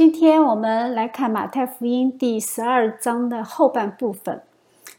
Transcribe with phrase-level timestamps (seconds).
[0.00, 4.40] 今天我们来看马太福音第十二章的后半部分。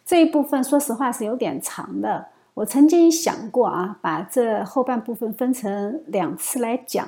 [0.05, 2.27] 这一部分说实话是有点长的。
[2.53, 7.07] 我曾经想过啊，把这后半部分分成两次来讲，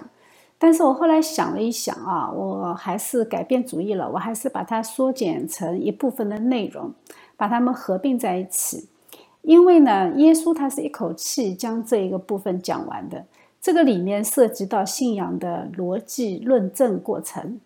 [0.57, 6.91] 但是我后来想了一想啊，我还是改变主意了，我还是把它缩减成一部分的内容，
[7.37, 8.89] 把它们合并在一起。
[9.43, 13.25] 因为呢，耶稣他是一口气将这一个部分讲完的，
[13.61, 17.59] 这个里面涉及到信仰的逻辑论证过程。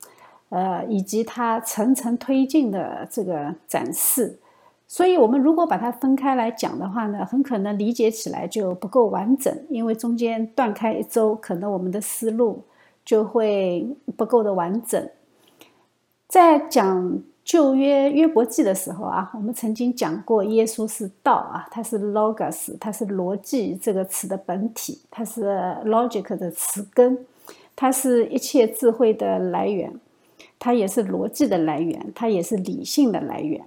[0.50, 4.40] 呃，以及它层层推进的这个展示，
[4.88, 12.63] 所以，我们如果把它分开来讲的话呢，很可能理解起来就不够完整，因为中间断开一周，可能我们的思路
[13.03, 15.09] 就会不够的完整。
[16.30, 25.44] 在讲旧约约伯记的时候啊，我们曾经讲过，耶稣是道啊，它是 logos，它是逻辑这个词的本体，它是
[25.86, 27.25] logic 的词根，
[27.75, 29.94] 它是一切智慧的来源。
[30.59, 33.63] 它也是逻辑的来源，它也是理性的来源。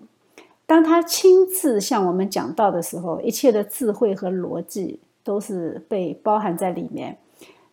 [0.67, 7.19] 当他亲自向我们讲道的时候，一切的智慧和逻辑都是被包含在里面。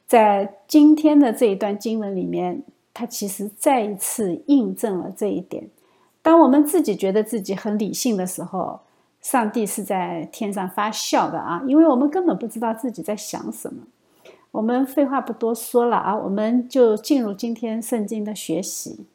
[0.08, 5.68] 在今天的这一段经文里面，他其实再一次印证了这一点。
[6.22, 8.80] 当我们自己觉得自己很理性的时候，
[9.22, 13.84] 上帝是在天上发笑的啊，因为我们根本不知道自己在想什么。
[14.58, 19.06] 我们废话不多说了啊，我们就进入今天圣经的学习。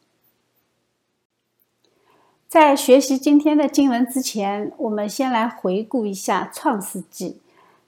[2.46, 7.30] 在学习今天的经文之前，我们先来回顾一下《创世纪》。《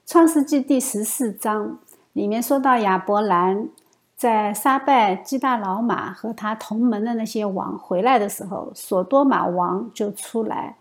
[0.05, 1.79] 创世纪》第十四章
[2.11, 3.69] 里面说到亚伯兰
[4.17, 10.75] 在杀败基大老马和他同门的那些王回来的时候，索多玛王就出来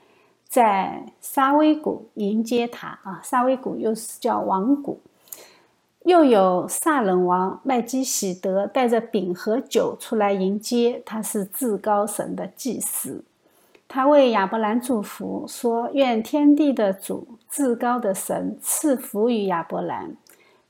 [0.49, 4.99] 在沙威谷迎接他啊，沙威谷又是叫王谷。
[6.05, 13.25] 又有萨冷王麦基喜德带着饼和酒出来迎接，他是至高神的祭司。
[13.89, 20.15] 他为亚伯兰祝福，说：“愿天地的主、至高的神赐福于亚伯兰。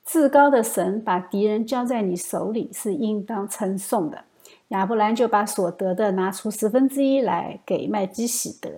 [0.04, 4.22] 至高的神把敌人交在你手里，是应当称颂的。”
[4.68, 8.70] 亚伯兰就把所得的拿出十分之一来给麦基喜德。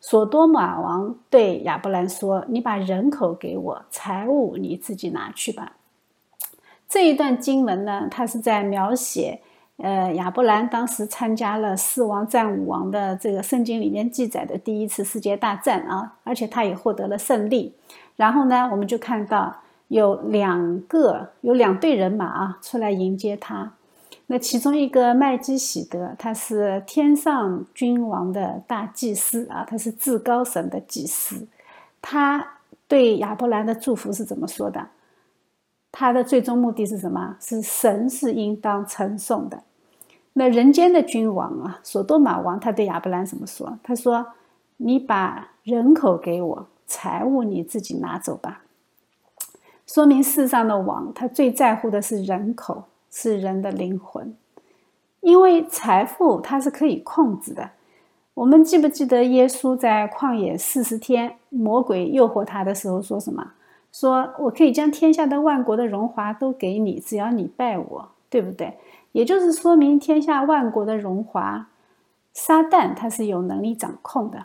[0.00, 5.72] 索多玛王对亚伯兰说：“你把人口给我，财物你自己拿去吧。”
[6.90, 9.40] 这一段经文呢，它是在描写，
[9.76, 17.72] 呃，亚伯兰当时参加了四王战五王的这个圣经里面记载的第一次世界大战啊，而且他也获得了胜利。
[18.16, 19.54] 然后呢，我们就看到
[19.86, 23.72] 有两个有两队人马啊出来迎接他。
[24.26, 31.46] 那其中一个麦基喜德，他是天上君王的大祭司啊，他是至高神的祭司。
[32.02, 32.44] 他
[32.88, 34.88] 对亚伯兰的祝福是怎么说的？
[35.92, 37.36] 他的最终目的是什么？
[37.40, 39.62] 是神是应当称颂的。
[40.34, 43.78] 那人间的君王啊，索多玛王，他对亚伯兰怎么说？
[43.82, 44.26] 他说
[44.78, 48.62] ：“你把人口给我，财物你自己拿走吧。”
[49.84, 54.36] 说明世上的王，他最在乎的是人口，是人的灵魂，
[55.20, 57.70] 因为财富它是可以控制的。
[58.34, 63.52] 我们记不记得耶稣在旷野四十天，魔鬼诱惑他的时候说什么？
[63.92, 68.78] 说我可以将天下的万国的荣华都给你，只要你拜我，对不对？
[69.12, 71.68] 也就是说明天下万国的荣华，
[72.32, 74.44] 撒旦他是有能力掌控的。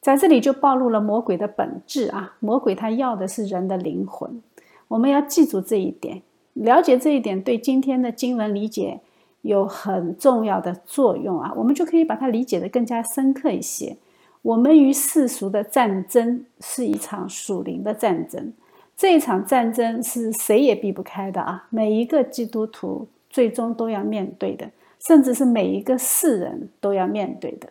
[0.00, 2.36] 在这里就暴露了魔鬼的本质啊！
[2.40, 4.42] 魔鬼他要的是人的灵魂，
[4.88, 6.22] 我们要记住这一点，
[6.54, 9.00] 了解这一点，对今天的经文理解
[9.42, 11.52] 有很重要的作用啊！
[11.54, 13.98] 我们就可以把它理解的更加深刻一些。
[14.42, 18.52] 我们与世俗的战争是一场属灵的战争，
[18.96, 21.66] 这一场战争是谁也避不开的啊！
[21.68, 27.68] 每一个基督徒最终都要面对的，甚至是每一个世人都要面对的。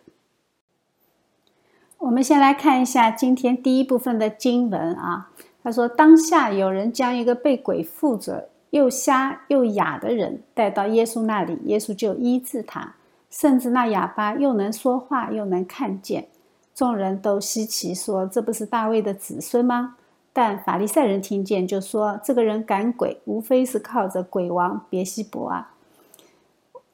[1.98, 5.30] 我们先来看一下今天第一部分的经文啊，
[5.62, 12.94] 他说：“当下有人将一个被鬼附着、又瞎又哑的人带到耶稣那里，耶稣就医治他，
[13.28, 16.28] 甚至那哑巴又能说话，又能看见。”
[16.74, 19.96] 众人都稀奇，说：“这不是大卫的子孙吗？”
[20.32, 25.74] 但法利赛人听见，就说：“这个人赶鬼，无非是靠着鬼王别西伯啊。”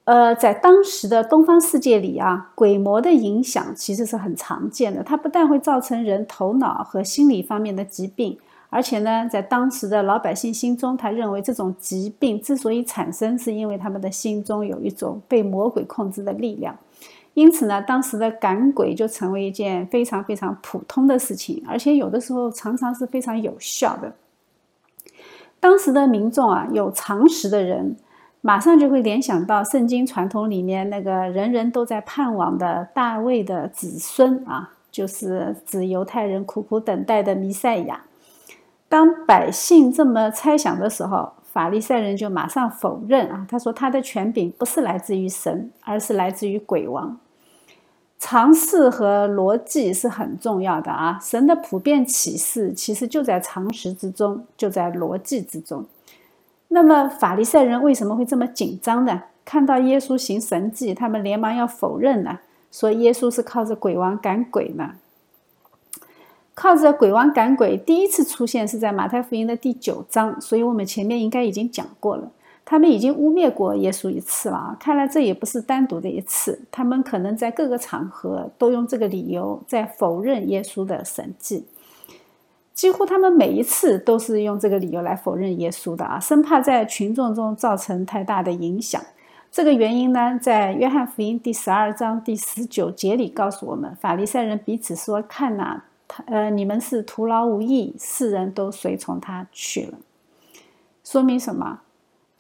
[0.05, 5.03] 呃，在当时的东方世界里啊，鬼魔的影响其实是很常见的。
[5.03, 8.39] 它不但会造成人头脑和心理方面的疾病，
[8.71, 16.79] 而且呢，在当时的老百姓心中，他认为这种疾病之所以产生，是因为他们的心中有一种被魔鬼控制的力量。
[17.37, 24.11] 因此呢，当时的赶鬼就成为一件非常非常普通的事情，而且有的时候常常是非常有效的。
[25.61, 27.95] 当时的民众啊，有常识的人，
[28.41, 38.03] 马上就会联想到圣经传统里面那个人人都在盼望的大卫的子孙啊，就是指犹太人苦苦等待的弥赛亚。
[38.89, 47.19] 当百姓这么猜想的时候，法利赛人就马上否认啊，他说他的权柄不是来自于神，而是来自于鬼王。
[48.19, 55.85] 常识和逻辑是很重要的啊，神的普遍启示其实就在常识之中，就在逻辑之中。
[56.69, 59.23] 那么法利赛人为什么会这么紧张呢？
[59.45, 62.41] 看到耶稣行神迹，他们连忙要否认呢，
[62.73, 64.95] 说耶稣是靠着鬼王赶鬼呢。
[66.55, 72.33] 靠着鬼王赶鬼，第一次出现是在马太福音的第九章，所以我们前面应该已经讲过了。
[72.69, 74.77] 他们已经污蔑过耶稣一次了啊！
[74.81, 81.65] 看来这也不是单独的一次，他们可能在各个场合都用这个理由在否认耶稣的神迹。
[82.75, 89.01] 几乎他们每一次都是用这个理由来否认耶稣的啊，生怕在群众中造成太大的影响。
[89.53, 99.99] 这个原因呢，在约翰福音第十二章第十九节里告诉我们：法利赛人彼此说：“看呐。”他呃，你们是徒劳无益，世人都随从他去了，
[101.03, 101.81] 说明什么？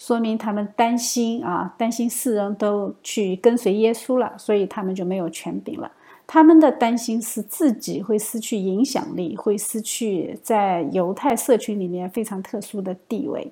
[0.06, 5.90] 说明他们担心啊，担心世人都去跟随耶稣了，所以他们就没有权柄了。
[6.28, 13.50] 他们的担心是自己会失去影响力，会失去在犹太社群里面非常特殊的地位。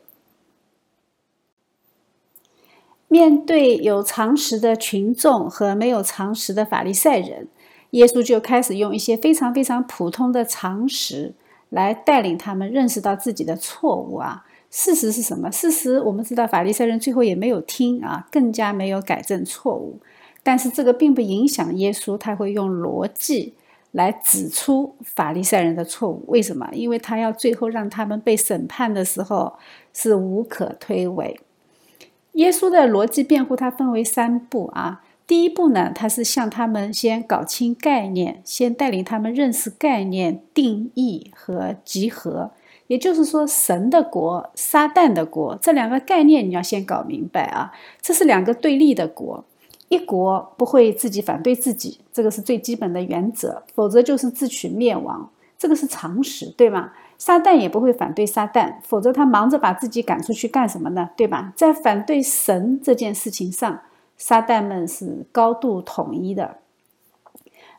[3.09, 7.49] 面对有常识的群众和没有常识的法利赛人。
[7.91, 11.35] 耶稣就开始用一些非常非常普通的常识
[11.71, 14.44] 来带领他们认识到自己的错误啊。
[14.77, 15.49] 事实是什么？
[15.53, 20.01] 事实我们知道，法利赛人最后也没有听啊，更加没有改正错误。
[20.43, 23.55] 但是这个并不影响耶稣，他会用逻辑
[23.93, 26.25] 来指出法利赛人的错误。
[26.27, 26.69] 为什么？
[26.73, 29.55] 因为他要最后让他们被审判的时候
[29.93, 31.37] 是无可推诿。
[32.33, 35.05] 耶稣的逻辑辩护，它分为三步啊。
[35.25, 42.51] 第一步呢，他是向他们先搞清概念，先带领他们认识概念、定义和集合。
[42.87, 47.73] 也就是说，神的国、撒旦的国这两个概念，你要先搞明白啊。
[48.01, 49.45] 这是两个对立的国，
[49.89, 56.93] 一国不会自己反对自己，这个是最基本的原则，否则就是自取灭亡，这个是常识，对吗？
[57.17, 61.11] 撒旦也不会反对撒旦，否则他忙着把自己赶出去干什么呢？
[61.17, 61.53] 对吧？
[61.57, 63.81] 在反对神这件事情上。
[64.17, 66.59] 撒旦们是高度统一的。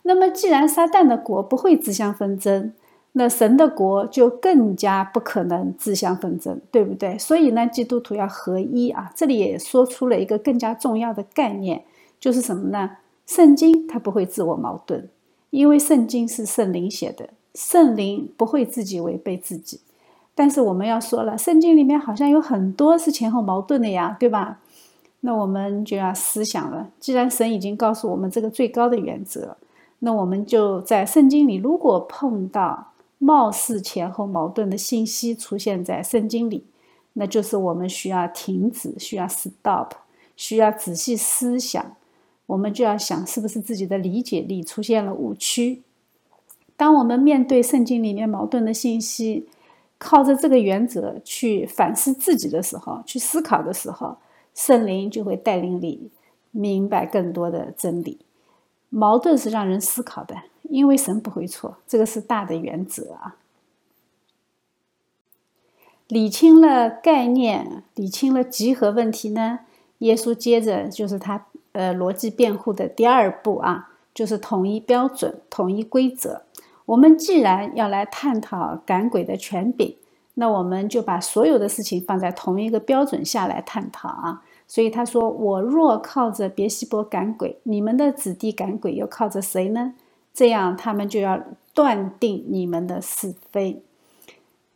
[0.03, 2.73] 那么，既然撒旦的国不会自相纷争，
[3.17, 7.17] 那神的国就更加不可能自相纷争，对不对？
[7.17, 9.09] 所以呢，基督徒要合一啊。
[9.15, 11.85] 这里也说出了一个更加重要的概念，
[12.19, 12.97] 就是什么呢？
[13.25, 15.07] 圣经它不会自我矛盾，
[15.49, 19.79] 因为圣经是圣灵写的，圣灵不会自己违背自己。
[20.35, 24.59] 但是我们要说了，圣经里面好像有很多是前后矛盾的呀，对吧？
[25.21, 26.89] 那我们就要思想了。
[26.99, 29.55] 既然神已经告诉我们这个最高的原则，
[29.99, 36.65] 那我们就在圣经里，如果碰到貌似前后矛盾的信息出现在圣经里，
[37.13, 39.91] 那就是我们需要停止，需要 stop，
[40.35, 41.95] 需要仔细思想。
[42.47, 45.81] 我们就要想，是不是自己的理解力出现了误区？
[46.77, 49.47] 当我们面对圣经里面矛盾的信息，
[49.97, 54.17] 靠着这个原则去反思自己的时候，去思考的时候。
[54.53, 56.09] 圣灵就会带领你
[56.51, 58.19] 明白更多的真理。
[58.87, 60.33] 矛盾是让人思考的，
[60.69, 63.35] 因为神不会错，这个是大的原则啊。
[66.07, 69.59] 理清了概念，理清了集合问题呢，
[69.99, 76.43] 耶稣接着就是他呃逻辑辩护的第二步啊，就是统一标准、统一规则。
[76.85, 79.95] 我们既然要来探讨赶鬼的权柄。
[80.37, 84.43] 那我们就把所有的事情放在同一个标准下来探讨啊。
[84.67, 89.93] 所以他说：“我若靠着别西伯赶鬼，你们的子弟赶鬼又靠着谁呢？
[90.35, 91.41] 这样他们就要
[91.73, 93.81] 断定你们的是非。”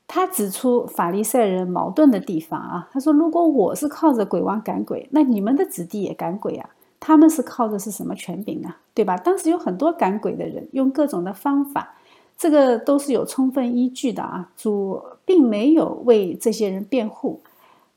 [0.07, 2.89] 他指出法利赛人矛盾的地方啊。
[2.91, 6.71] 他说：“如果我是靠着鬼王赶鬼，那你们的子弟也赶鬼啊？
[6.99, 8.73] 他们是靠着是什么权柄呢？
[8.95, 9.15] 对吧？
[9.17, 11.95] 当时有很多赶鬼的人，用各种的方法。”
[12.39, 17.41] 这个都是有充分依据的啊，主并没有为这些人辩护，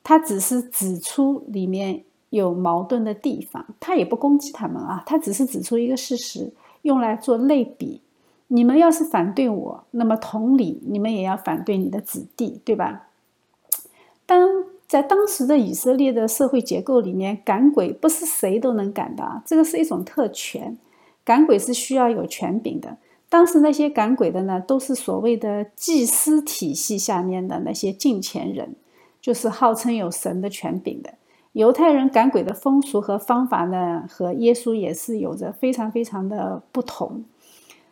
[0.03, 6.51] 他只是指出里面有矛盾的地方，他也不攻击他们啊，他只是指出一个事实，
[6.83, 7.99] 用来做类比。
[8.47, 13.07] 你们要是反对我，那么同理，你们也要反对你的子弟，对吧？
[14.27, 20.77] 当在当时的以色列的社会结构里面，赶鬼不是谁都能赶的，这个是一种特权，
[21.25, 22.97] 赶鬼是需要有权柄的。
[23.27, 28.75] 当时那些赶鬼的呢，都是所谓的祭司体系下面的那些近前人，
[29.19, 31.15] 就是号称有神的权柄的。
[31.53, 37.23] 犹太人赶鬼的风俗和方法呢，和耶稣也是有着非常非常的不同。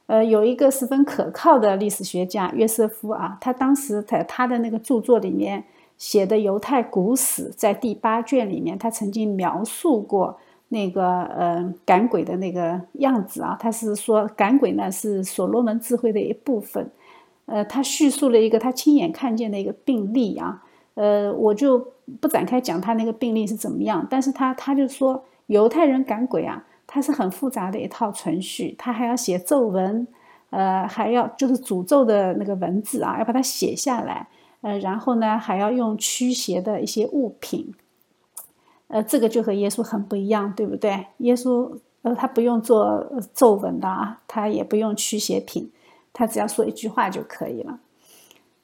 [0.08, 5.64] 呃，有一个十分可靠的历史学家约瑟夫啊，他当时在他的那个著作里面
[5.98, 10.38] 写的《犹太古史》在第八卷里面，他曾经描述过
[10.70, 13.56] 那个呃赶鬼的那个样子啊。
[13.60, 16.92] 他是说赶鬼呢是所罗门智慧的一部分。
[17.46, 20.64] 呃，他叙述了一个他亲眼看见的一个病例啊。
[20.94, 26.66] 呃，我就不展开讲他那个病例是怎么样，但是他他就说犹太人赶鬼啊。
[26.94, 30.06] 他是很复杂的一套程序，他还要写咒文，
[30.50, 34.28] 呃，还要就是诅咒的那个文字啊，要把它写下来，
[34.60, 37.74] 呃，然后呢，还要用驱邪的一些物品，
[38.90, 41.06] 呃，这个就和耶稣很不一样，对不对？
[41.20, 45.72] 耶稣呃，他不用做咒文的啊，他也不用驱邪品，
[46.12, 47.80] 他只要说一句话就可以了。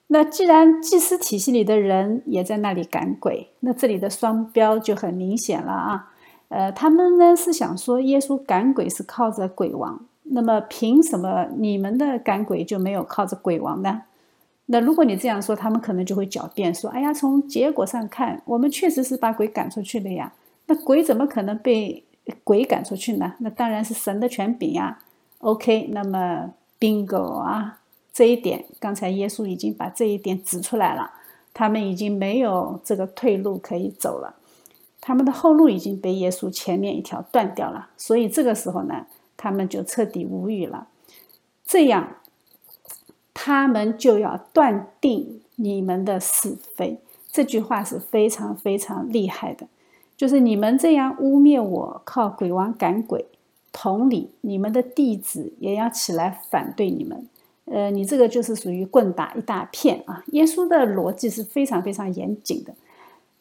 [0.08, 6.12] 那既然祭司体系里的人也在那里赶鬼，那这里的双标就很明显了啊。
[6.50, 14.04] 呃，他们呢是想说耶稣赶鬼是靠着鬼王，那么凭什么你们的赶鬼就没有靠着鬼王呢？
[14.68, 20.34] 那如果你这样说，他们可能就会狡辩说：“哎呀，从结果上看，我们确实是把鬼赶出去了呀。
[20.68, 22.04] 那鬼怎么可能被
[22.44, 23.36] 鬼赶出去呢？
[23.40, 25.00] 那当然是神的权柄呀。
[25.40, 27.80] ”OK，那么 bingo 啊，
[28.18, 31.12] 这一点刚才耶稣已经把这一点指出来了，
[31.54, 34.38] 他们已经没有这个退路可以走了。
[35.00, 39.06] 他们的后路已经被耶稣前面一条断掉了，所以这个时候呢，
[39.38, 40.88] 他们就彻底无语了。
[41.64, 42.16] 这样，
[43.36, 47.00] 他们就要断定你们的是非。
[47.32, 49.68] 这句话是非常非常厉害的，
[50.16, 53.28] 就是你们这样污蔑我，靠鬼王赶鬼，
[53.72, 57.28] 同理，你们的弟子也要起来反对你们。
[57.70, 60.24] 呃，你这个就是属于棍打一大片啊！
[60.28, 62.74] 耶稣的逻辑是非常非常严谨的。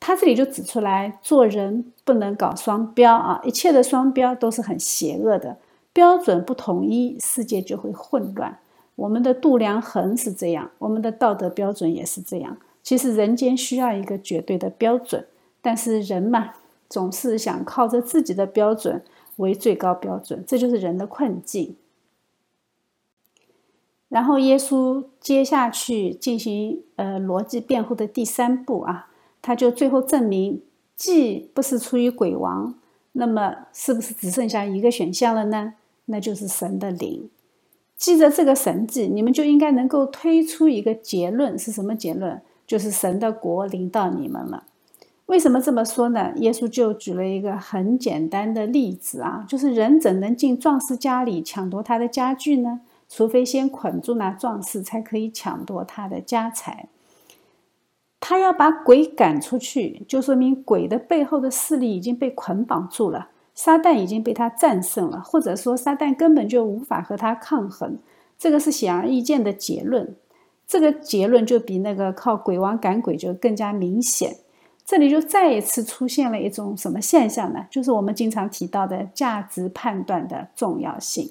[0.01, 3.41] 他这里就指出来，做人不能搞双标啊！
[3.45, 5.57] 一切的双标都是很邪恶的，
[5.93, 8.59] 标准不统一，世界就会混乱。
[8.97, 12.57] 我们的度量衡是这样，我们的道德标准也是这样。
[12.83, 15.25] 其实人间需要一个绝对的标准，
[15.63, 16.55] 但是人嘛，
[16.89, 19.03] 总是想靠着自己的标准
[19.37, 21.77] 为最高标准，这就是人的困境。
[24.09, 29.09] 然后耶稣接下去进行呃逻辑辩护的第三步啊。
[29.43, 30.61] 他就最后证明，
[30.97, 32.75] 既不是出于鬼王，
[33.13, 35.75] 那么是不是只剩下一个选项了呢？
[36.07, 37.31] 那就是神的灵。
[37.97, 42.43] 记着这个神迹，你们就应该能够推出一个结论，是什么结论？
[42.67, 44.65] 就是神的国临到你们了。
[45.27, 46.33] 为什么这么说呢？
[46.37, 52.81] 耶稣就举了一个很简单的例子啊，就是人怎能进壮士家里抢夺他的家具呢？
[53.09, 56.89] 除非先捆住那壮士，才可以抢夺他的家财。
[58.19, 67.99] 他要把鬼赶出去，就说明鬼的背后的势力已经被捆绑住了，撒旦已经被他战胜了，或者说撒旦根本就无法和他抗衡。
[68.39, 70.17] 这个是显而易见的结论。
[70.67, 74.39] 这个结论就比那个靠鬼王赶鬼就更加明显。
[74.85, 77.67] 这里就再一次出现了一种什么现象呢？
[77.71, 81.31] 就是我们经常提到的价值判断的重要性。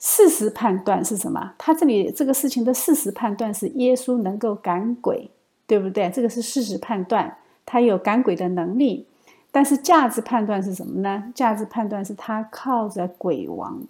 [0.00, 1.54] 事实判断是什么？
[1.56, 5.30] 他这里这个事情的事实判断是耶稣能够赶鬼。
[5.66, 6.10] 对不对？
[6.10, 9.06] 这个是事实判断，他有赶鬼的能力。
[9.52, 11.32] 但是价值判断是什么呢？
[11.32, 13.80] 价值判断是他靠着鬼王。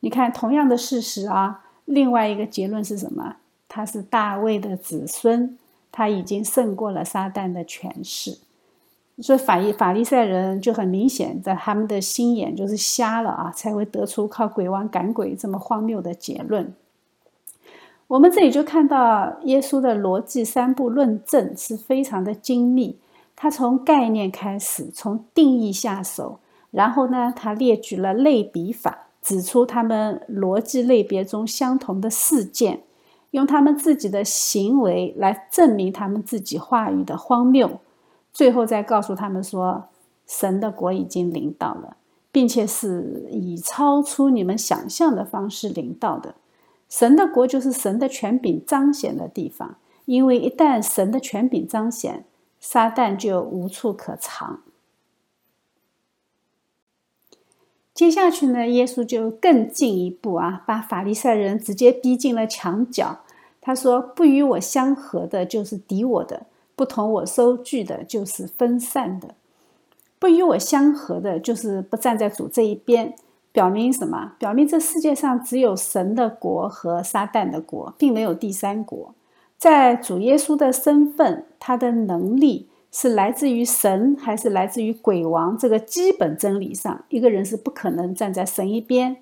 [0.00, 3.36] 你看，同样的事实啊，另外一个结论是什么？
[3.70, 5.56] 他是大卫的子孙，
[5.90, 8.36] 他已经胜过了撒旦的权势。
[9.20, 16.72] 所以法利法利赛人就很明显，在他们的心眼就是瞎了啊，才会得出靠鬼王赶鬼这么荒谬的结论。
[18.06, 22.96] 我们这里就看到耶稣的逻辑三步论证是非常的精密。
[23.36, 32.80] 他从概念开始，从定义下手，然后呢，他列举了类比法，指出他们逻辑类别中相同的事件，
[33.32, 37.78] 用他们自己的行为来证明他们自己话语的荒谬，
[38.38, 39.88] 最后再告诉他们说，
[40.24, 41.96] 神的国已经临到了，
[42.30, 46.36] 并且是以超出你们想象的方式临到的。
[46.88, 52.26] 神的国就是神的权柄彰显的地方，因为一旦神的权柄彰显，
[52.60, 54.60] 撒旦就无处可藏。
[57.92, 63.18] 接下去呢，耶稣就更进一步啊，把法利赛人直接逼进了墙角。
[63.60, 66.46] 他说：“不与我相合的，就是敌我的；
[66.78, 69.30] 不同我收据的，就是分散的；
[70.20, 73.14] 不与我相合的，就是不站在主这一边。”
[73.50, 74.34] 表明什么？
[74.38, 79.12] 表明这世界上只有神的国和撒旦的国，并没有第三国。
[79.56, 89.16] 在主耶稣的身份、他的能力、是来自于神还是来自于鬼王这个基本真理上，一个人是不可能站在神一边，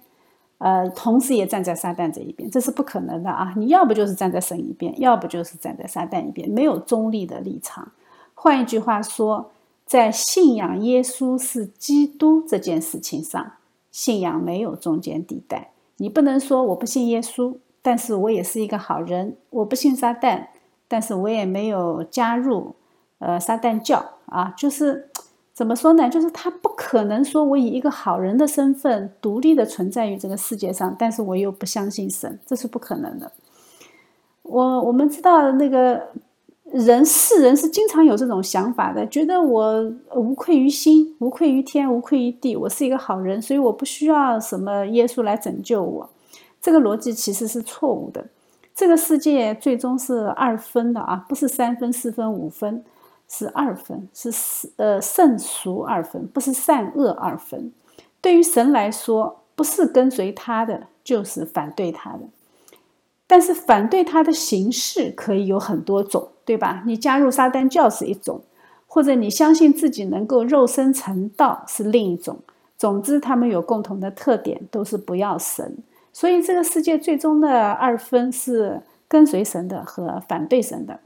[0.58, 3.52] 呃，同时也站在撒旦这一边，这是不可能的啊！
[3.56, 7.92] 你要不就是站在神一边，要不就是站在撒旦一边，没有中立的立场。
[8.34, 9.50] 换一句话说，
[9.84, 13.52] 在信仰耶稣是基督这件事情上，
[13.92, 15.70] 信仰没有中间地带。
[15.98, 20.46] 你不能说我不信耶稣，但是我也是一个好人；我不信撒旦，
[20.88, 22.74] 但是我也没有加入。
[23.18, 25.08] 呃，撒旦教啊，就是
[25.56, 26.06] 怎么说呢？
[26.10, 33.32] 就是他不可能说我以一个好人的身份独立的存在于这个世界上，但是我又不相信神，这是不可能的。
[34.42, 36.08] 我我们知道那个
[36.64, 46.10] 人世人是经常有这种想法的，觉得我无愧于心，无愧于天，无愧于地，我是一个好人，所以我不需要什么耶稣来拯救我。
[46.60, 48.26] 这个逻辑其实是错误的。
[48.74, 52.84] 这个世界最终是二分的啊，不是三分、四分、五分。
[53.28, 54.30] 是二分，是
[54.76, 57.72] 呃圣俗二分，不是善恶二分。
[58.20, 62.20] 对于神来说，不是跟随他的，就是反对他的。
[63.26, 66.82] 但是反对他的形式可以有很多种，对吧？
[66.86, 68.40] 你加入撒旦教是一种，
[68.86, 72.38] 或者你相信自己能够肉身成道是另一种。
[72.78, 75.78] 总之，他们有共同的特点，都是不要神。
[76.12, 81.00] 所以，这个世界最终的二分是跟随神的和反对神的。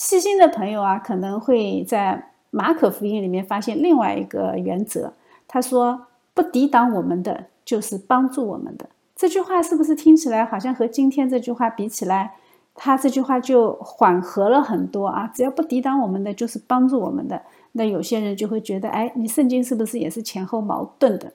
[0.00, 5.12] 细心的朋友啊，可能会在马可福音里面发现另外一个原则。
[5.46, 12.32] 他说：“不抵挡我们的，就是帮助我们的。”这句话是不是听起来好像和今天这句话比起来，
[12.74, 15.30] 他这句话就缓和了很多啊？
[15.34, 17.42] 只要不抵挡我们的，就是帮助我们的。
[17.72, 21.30] 那有些人就会觉得，哎，你圣经是不是也是前后矛盾的？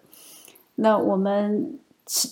[0.73, 1.77] 那我们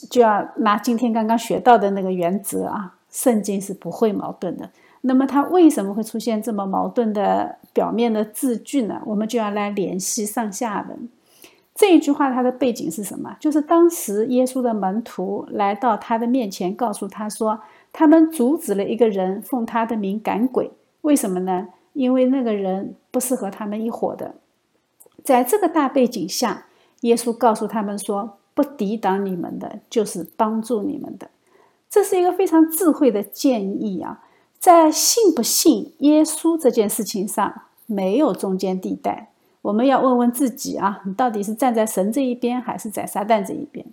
[0.09, 4.71] 就要拿今天刚刚学到的那个原则啊，圣经是不会矛盾的。
[5.05, 9.01] 那么它为什么会出现这么矛盾的表面的字句呢？
[9.05, 11.09] 我们就要来联系上下文。
[11.75, 13.35] 这一句话它的背景是什么？
[13.39, 17.59] 就是当时耶稣的门徒来到他的面前，告诉他说，
[17.91, 20.71] 他们阻止了一个人奉他的名赶鬼。
[21.01, 21.67] 为什么呢？
[21.91, 24.35] 因为那个人不适合他们一伙的。
[25.23, 26.67] 在这个大背景下，
[27.01, 31.29] 耶稣告诉他们说，不抵挡你们的，就是帮助你们的。
[31.89, 34.22] 这是一个非常智慧的建议啊。
[34.63, 39.29] 在信不信耶稣这件事情上，没有中间地带。
[39.61, 43.85] 我们要问问自己啊，你到底是站在神这一边，还是在撒旦这一边？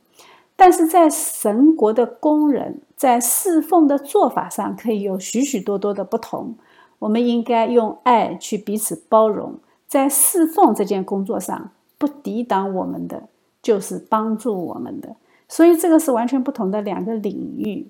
[0.55, 6.55] 但是在神国的工人，在侍奉的做法上，可以有许许多多的不同。
[7.01, 9.55] 我们应该用爱去彼此包容，
[9.89, 13.25] 在侍奉这件工作上，不抵挡我们的，
[13.61, 15.17] 就是帮助我们的。
[15.49, 17.89] 所以，这个是完全不同的两个领域。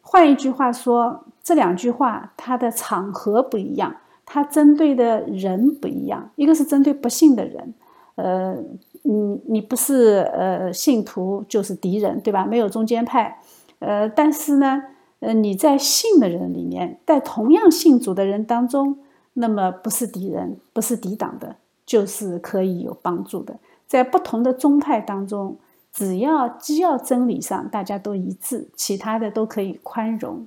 [0.00, 1.24] 换一句话说。
[1.42, 6.30] 这两句话，它的场合不一样，它针对的人不一样。
[6.36, 7.74] 一个是针对不信的人，
[8.14, 8.56] 呃，
[9.02, 12.44] 你你不是呃信徒就是敌人，对吧？
[12.44, 13.40] 没有中间派。
[13.80, 14.84] 呃，但是呢，
[15.18, 18.98] 呃，你在信的人里面，在同样信主的人当中，
[19.34, 23.56] 那么不是敌人，不是抵挡的，就是可以有帮助的。
[23.88, 25.56] 在不同的宗派当中，
[25.92, 30.46] 只要基要真理上大家都一致，其他的都可以宽容。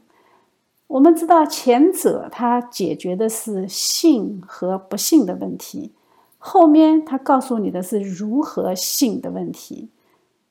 [0.87, 5.91] 我们知道前者他解决的是信和不信的问题，
[6.37, 9.89] 后面他告诉你的是如何信的问题。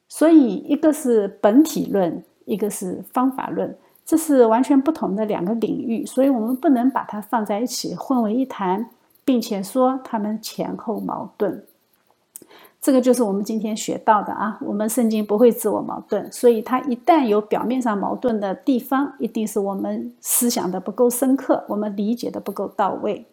[0.08, 8.90] 所以一个是本体论，一个是方法论，这是完全不同的两个领域，所以我们不能把它放在一起混为一谈，
[9.24, 11.64] 并且说他们前后矛盾。
[12.84, 23.24] 这个就是我们今天学到的啊，我们圣经不会自我矛盾，所以它一旦有表面上矛盾的地方，一定是我们思想的不够深刻，我们理解的不够到位。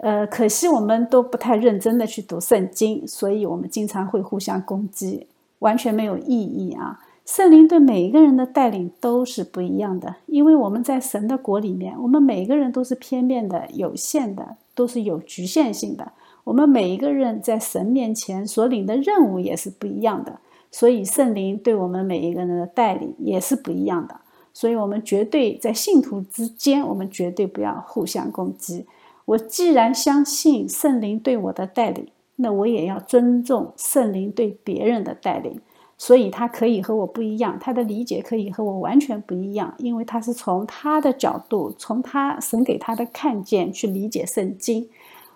[0.00, 5.26] 呃，可惜我们都不太认真的去读圣经，所以我们经常会互相攻击，
[5.58, 6.98] 完全没有意义啊。
[7.26, 16.12] 圣灵对每一个人的带领都是不一样的，因为我们在神的国里面，我们每个人都是片面的、有限的，都是有局限性的。
[16.44, 24.20] 我们每一个人在神面前所领的任务也是不一样的，所以圣灵对我们每一个人的带领也是不一样的。
[24.52, 28.84] 所以，我们绝对在信徒之间，我们绝对不要互相攻击。
[29.24, 35.60] 我既然相信圣灵对我的带领，那我也要尊重圣灵对别人的带领。
[35.96, 44.88] 所以，他可以和我不一样，他的理解可以和我完全不一样，因为他是从他的角度，从他神给他的看见去理解圣经。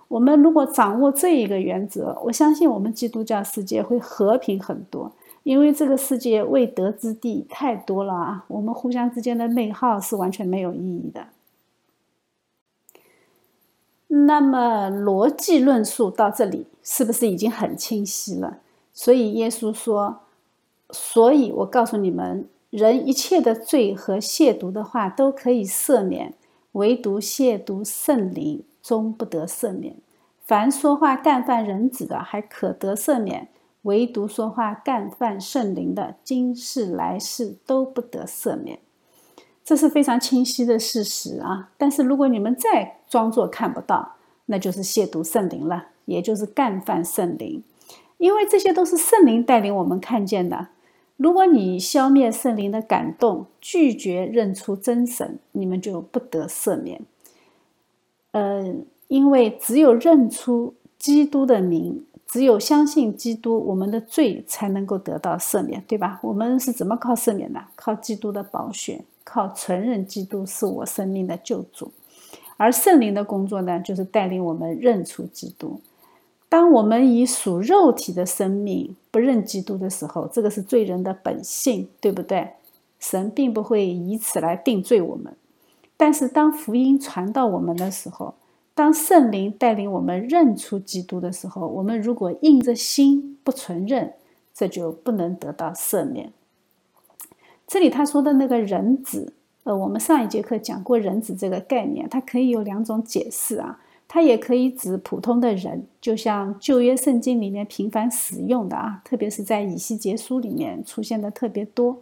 [0.08, 5.12] 我们如果掌握这一个原则，我相信我们基督教世界会和平很多。
[5.42, 11.26] 因为这个世界未得之地太多了啊，我们互相之间的内耗是完全没有意义的。
[14.08, 18.60] 那么逻辑论述到这里是不是已经很清晰了？
[18.94, 20.20] 所以耶稣说
[20.90, 26.32] ：“所以我告诉你们，人一切的罪和亵渎的话都可以赦免，
[26.72, 29.96] 唯独亵渎圣灵，终不得赦免。
[30.44, 33.46] 凡说话干犯人子的，还可得赦免；
[33.82, 38.78] 唯独说话干犯圣灵的，今世来世都不得赦免。”
[39.64, 41.70] 这是非常清晰的事实啊！
[41.78, 47.64] 但是如果你们再装作看不到，那就是亵渎圣灵了，也就是干犯圣灵。
[48.18, 50.68] 因为这些都是圣灵带领我们看见的。
[51.16, 57.00] 如果你消灭圣灵的感动，拒绝认出真神，你们就不得赦免。
[58.34, 58.74] 呃，
[59.08, 66.18] 因为只有认出基督的名，只有相信基督，我们的罪才能够得到赦免，对吧？
[66.22, 67.60] 我们是怎么靠赦免的？
[67.76, 69.04] 靠基督的宝血。
[69.26, 71.90] 靠承认基督是我生命的救主，
[72.58, 75.80] 而圣灵的工作呢，就是带领我们认出基督。
[76.50, 82.50] 当我们以属肉体的生命不认基督的时候，这个是罪人的本性，对不对？
[83.00, 85.34] 神并不会以此来定罪我们。
[86.04, 88.34] 但是当福音传到我们的时候，
[88.74, 94.12] 当圣灵带领我们认出基督的时候，我们如果硬着心不承认，
[94.52, 96.30] 这就不能得到赦免。
[97.66, 111.96] 这里他说的那个人子，呃，我们上一节课讲过人子这个概念，它可以有两种解释啊，它也可以指普通的人，就像旧约圣经里面频繁使用的啊，特别是在以西结书里面出现的特别多。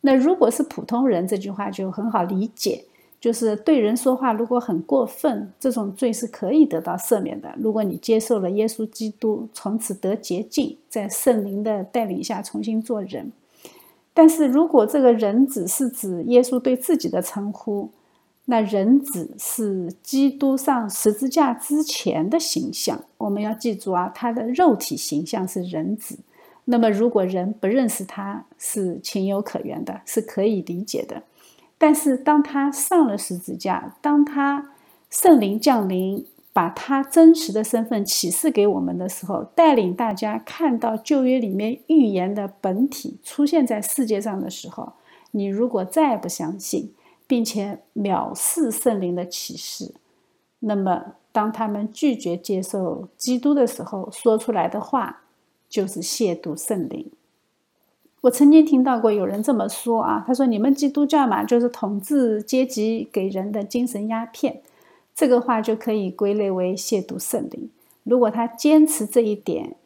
[0.00, 2.84] 那如果是普通人，这句话就很好理解，
[3.24, 7.54] 就是对人说话如果很过分，这种罪是可以得到赦免的。
[7.56, 13.32] 如果你接受了耶稣基督，从此得洁净，在圣灵的带领下重新做人。
[14.12, 17.88] 但是如果这个人子是指耶稣对自己的称呼，
[18.44, 23.06] 那人子是基督上十字架之前的形象。
[23.16, 26.18] 我们要记住啊，他的肉体形象是人子。
[26.66, 31.22] 那么如果人不认识他，是情有可原的，是可以理解的。
[31.84, 34.70] 但是当他上了十字架，当他
[35.10, 36.26] 圣灵降临。
[36.54, 44.92] 把他真实的身份启示给我们的时候，带领大家看到旧约里面预言的本体出现在世界上的时候，
[45.32, 46.94] 你如果再不相信，
[47.26, 49.94] 并且藐视圣灵的启示，
[50.60, 55.24] 那么当他们拒绝接受基督的时候，说出来的话
[55.68, 57.10] 就是亵渎圣灵。
[58.24, 64.62] 我曾经听到过有人这么说啊，他说：“你们基督教嘛，就是统治阶级给人的精神鸦片。”
[65.14, 67.68] 这个话就可以归类为亵渎圣灵。
[68.02, 69.76] 如果他坚持这一点，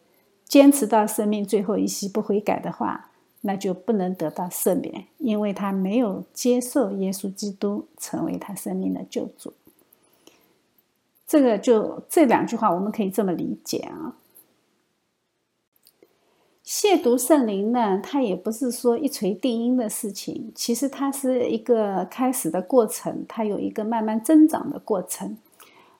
[0.47, 9.53] 坚持到生命最后一息不悔改的话，那就不能得到赦免，因为他没有接受耶稣基督成为他生命的救主。
[11.27, 14.15] 这个就这两句话，我们可以这么理解啊。
[16.71, 25.39] 亵渎圣灵呢，它也不是说一锤定音的事情，其实它是一个开始的过程，它有一个慢慢增长的过程。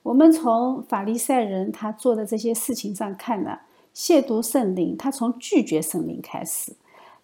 [0.03, 3.57] 我们从法利赛人他做的这些事情上看呢，
[3.95, 6.73] 亵渎圣灵，他从拒绝圣灵开始，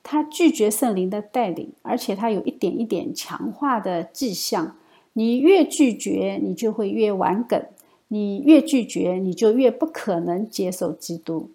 [0.01, 4.75] 他拒绝圣灵的带领，而且他有一点一点强化的迹象。
[5.13, 7.59] 你越拒绝，你就会越顽梗；
[8.07, 11.51] 你越拒绝，你就越不可能接受基督。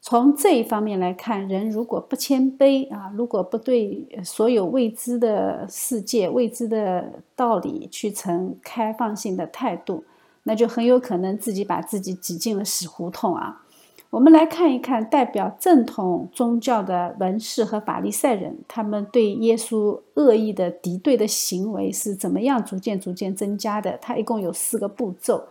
[0.00, 10.04] 从这一方面来看，人如果不谦卑啊，如果不对所有未知的世界、未知的道理去呈开放性的态度，
[10.44, 13.62] 那就很有可能自己把自己挤进了死胡同啊。
[14.10, 23.98] 我们来看一看，代表正统宗教的文士和法利赛人，他们对耶稣恶意的敌对的行为是怎么样逐渐逐渐增加的？
[24.00, 25.48] 它一共有四个步骤。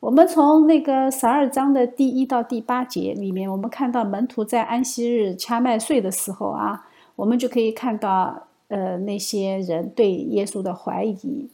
[0.00, 11.48] 我们从那个十二章的第一到第八节里面，我们看到门徒在安息日掐麦穗的时候啊，我们就可以看到，呃，那些人对耶稣的怀疑，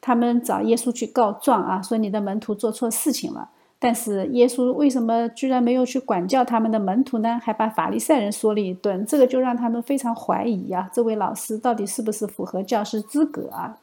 [0.00, 3.50] 他们找耶稣去告状啊，说你的门徒做错事情了。
[3.80, 7.40] 但是耶稣为什么居然没有去管教他们的门徒呢？
[7.42, 13.78] 还把法利赛人说了一顿，这个就让他们非常怀疑啊，这位老师到底是不是符合教师资格啊？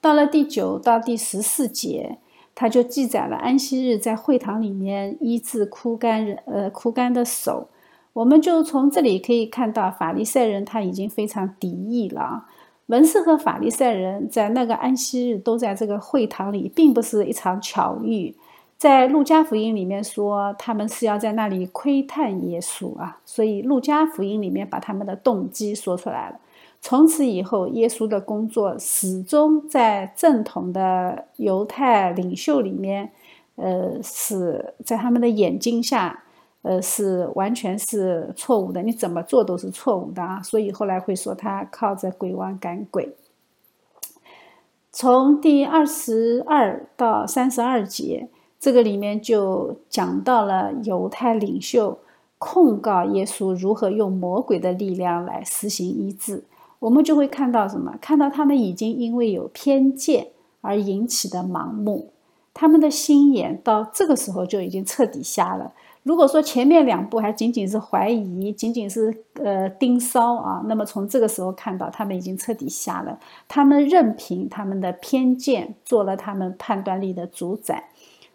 [0.00, 2.18] 到了第九到第十四节。
[2.60, 7.66] 他就记载了安息日在会堂里面医治枯干人呃枯干的手，
[8.12, 12.44] 我们就从这里可以看到法利赛人他已经非常敌意了。
[12.88, 18.36] 文士和法利赛人在那个安息日都在这个会堂里，并不是一场巧遇。
[18.76, 26.36] 在路加福音里面说他们是要在那里窥探耶稣啊，所以路加福音里面把他们的动机说出来了。
[26.82, 33.12] 从此以后，耶稣的工作始终在正统的犹太领袖里面
[33.56, 36.24] 呃，是在他们的眼睛下，
[36.62, 40.42] 呃，是完全是错误的，你怎么做都是错误的啊！
[40.42, 43.14] 所以后来会说他靠着鬼王赶鬼。
[44.90, 51.98] 从第二十二到三十二节，这个里面就讲到了犹太领袖
[52.38, 56.44] 控告耶稣如何用魔鬼的力量来实行医治。
[56.80, 57.96] 我们就会看到什么？
[58.00, 60.28] 看到他们已经因为有偏见
[60.60, 62.10] 而引起的盲目，
[62.52, 65.72] 他们的心眼到这个时候就已经彻底瞎了。
[66.02, 73.18] 如果说前面两步还仅仅是怀疑，仅仅是呃盯梢啊，那么从这个时候看到他们已经彻底瞎了。
[73.46, 77.90] 他们任凭他们的偏见做了他们判断力的主宰，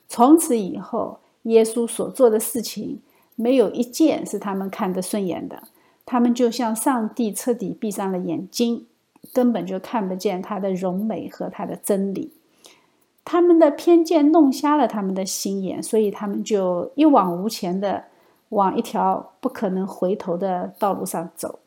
[0.08, 3.02] 从此以后，耶稣所做的事情
[3.36, 5.64] 没有一件是他们看得顺眼的。
[6.06, 8.86] 他们就像上帝彻底闭上了眼睛，
[9.34, 12.32] 根本就看不见他的荣美和他的真理。
[13.24, 18.04] 他们的偏见弄瞎了他们的心眼，所以他们就一往无前的
[18.50, 21.60] 往一条不可能回头的道路上走。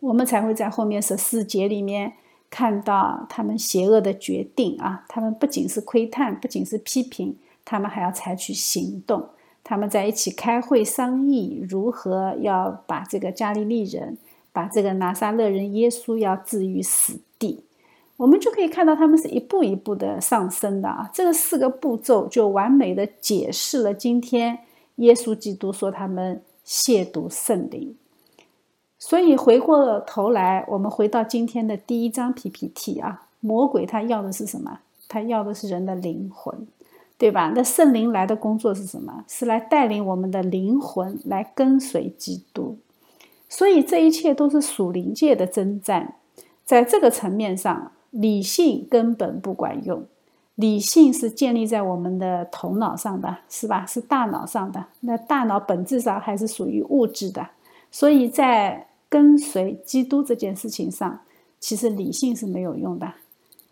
[0.00, 2.12] 我们才会在后面十四节里面
[2.50, 5.06] 看到他们邪恶的决定啊！
[5.08, 9.30] 他们不仅是窥探，不仅是批评，他们还要采取行动。
[9.68, 14.16] 他们在一起开会商议如何要把这个加利利人，
[14.52, 17.64] 把这个拿撒勒人耶稣要置于死地。
[18.16, 21.10] 我们就可以看到，他们是一步一步的上升的啊！
[21.12, 24.60] 这个四个步骤就完美的解释了今天
[24.96, 27.96] 耶稣基督说他们亵渎圣灵。
[29.00, 34.78] 所以回过头来，我们回到今天的第一张 PPT 啊，魔鬼他要的是什么？
[35.08, 36.66] 他要的是人的灵魂，
[37.18, 37.52] 对吧？
[37.54, 39.24] 那圣灵来的工作是什么？
[39.28, 42.78] 是来带领我们的灵魂来跟随基督。
[43.48, 46.16] 所以这一切都是属灵界的征战，
[46.64, 47.92] 在这个层面上。
[48.12, 50.06] 理性根本不管用，
[50.54, 53.84] 理性是建立在我们的头脑上的，是吧？
[53.84, 54.86] 是大脑上的。
[55.00, 57.46] 那大脑本质上还是属于物质的，
[57.90, 61.20] 所以在跟随基督这件事情上，
[61.60, 63.12] 其实理性是没有用的。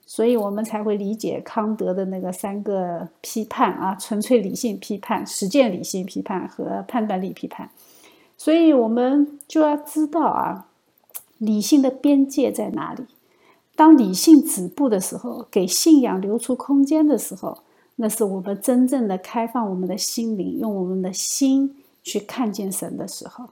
[0.07, 7.71] 所以我们才会理解康德的那个三个批判啊：纯粹理性批判、实践理性批判和判断力批判。
[8.37, 10.67] 所以我们就要知道啊，
[11.39, 13.05] 理性的边界在哪里？
[13.77, 17.59] 当理性止步的时候，给信仰留出空间的时候，
[17.97, 23.49] 那是我们真正的开放我们的心灵，用我们的心去看见神的时候。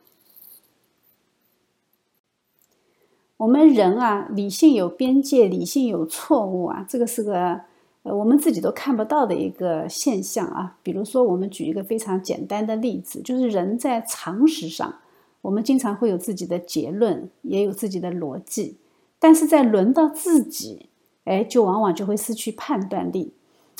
[3.42, 7.60] 我们人啊，理性有边界，理性有错误啊，这个是个
[8.04, 10.76] 呃我们自己都看不到的一个现象啊。
[10.80, 14.94] 比如说，我们举一个非常简单的例子，就是人在常识上，
[15.40, 18.76] 我们经常会有自己的结论，也有自己的逻辑。
[19.18, 20.86] 但是在轮到自己，
[21.24, 23.32] 哎，就往往就会失去判断力。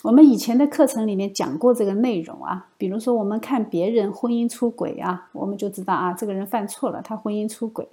[0.03, 7.87] 我们以前的课程里面讲过这个内容啊，比如说我们看别人婚姻出轨啊，我们就知道啊，这个人犯错了，他婚姻出轨。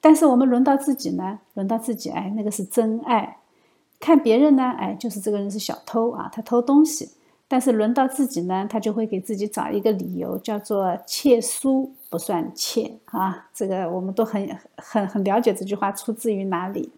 [0.00, 3.38] 但是我们轮到自己呢，轮到自己，哎，那个是真爱。
[3.98, 7.10] 看别人呢，哎，就是这个人是小偷啊，他偷东西。
[7.46, 13.48] 但是轮到自己呢，他就会给自己找一个理由，叫做窃书不算窃啊。
[13.52, 16.90] 这个我们都很很很了解这句话出自于哪里。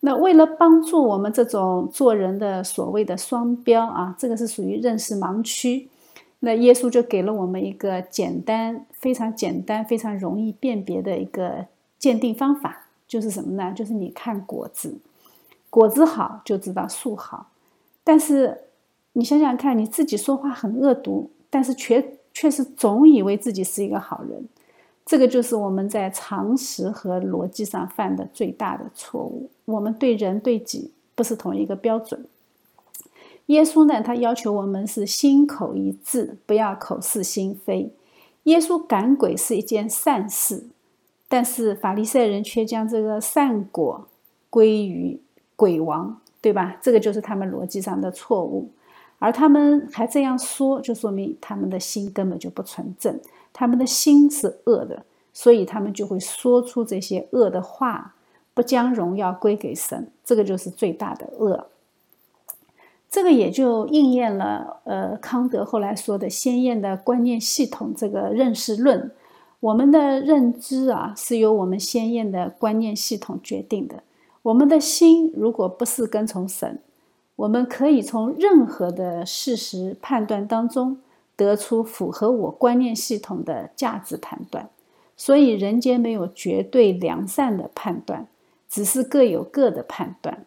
[0.00, 5.90] 那为了帮助我们这种做人的所谓的双标啊，这个是属于认识盲区。
[6.38, 11.66] 那耶稣就给了我们一个简单、非常简单、非常容易辨别的一个
[12.00, 13.72] 鉴定方法，就是什么呢？
[13.72, 14.96] 就是你看果子，
[15.70, 17.52] 果子好就知道树好，
[18.02, 18.62] 但是。
[19.14, 24.48] 你想想看，你自己说话很恶毒，但是却却是总以为自己是一个好人，
[25.04, 29.50] 这个就是我们在常识和逻辑上犯的最大的错误。
[29.64, 32.24] 我们对人对己不是同一个标准。
[33.46, 37.92] 耶稣呢，他要求我们是心口一致，不要口是心非。
[38.44, 40.66] 耶稣赶鬼是一件善事，
[41.32, 44.08] 但是法利赛人却将这个善果
[44.50, 45.20] 归于
[45.54, 46.76] 鬼王，对吧？
[46.82, 48.68] 这个就是他们逻辑上的错误。
[49.20, 53.20] 而他们还这样说，就说明他们的心根本就不纯正，
[53.52, 58.16] 他们的心是恶的，所以他们就会说出这些恶的话，
[58.52, 61.68] 不将荣耀归给神，这个就是最大的恶。
[63.08, 69.12] 这个也就应验了，呃，康德后来说的鲜艳的观念系统这个认识论。
[69.60, 74.02] 我们的认知啊，是由我们鲜艳的观念系统决定的。
[74.42, 76.80] 我们的心如果不是跟从神。
[77.36, 80.98] 我们可以从任何的事实判断当中
[81.36, 84.68] 得出符合我观念系统的价值判断，
[85.16, 88.26] 所以人间没有绝对良善的判断，
[88.68, 90.44] 只是各有各的判断。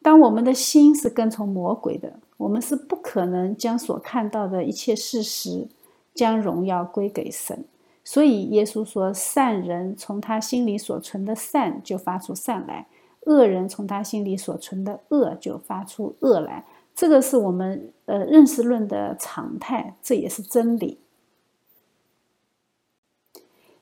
[0.00, 5.66] 当我们的心是跟从魔鬼的，我们是不可能将所看到的一切事实，
[6.14, 7.64] 将荣耀归给神。
[8.10, 12.86] 所以耶稣说：“善人从他心里所存的善就发出善来，
[13.26, 16.64] 恶人从他心里所存的恶就发出恶来。”
[16.96, 21.00] 这个是我们呃认识论的常态，这也是真理。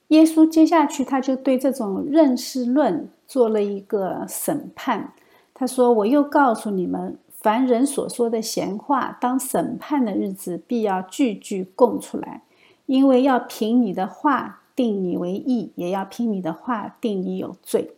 [0.09, 5.13] 耶稣接下去他就对这种认识论做了一个审判。
[5.55, 12.43] 他说：“我又告诉你们，凡人所说的闲话，当审判的日子，必要句句供出来。”
[12.87, 17.93] 因为要凭你的话定你为义，也要凭你的话定你有罪。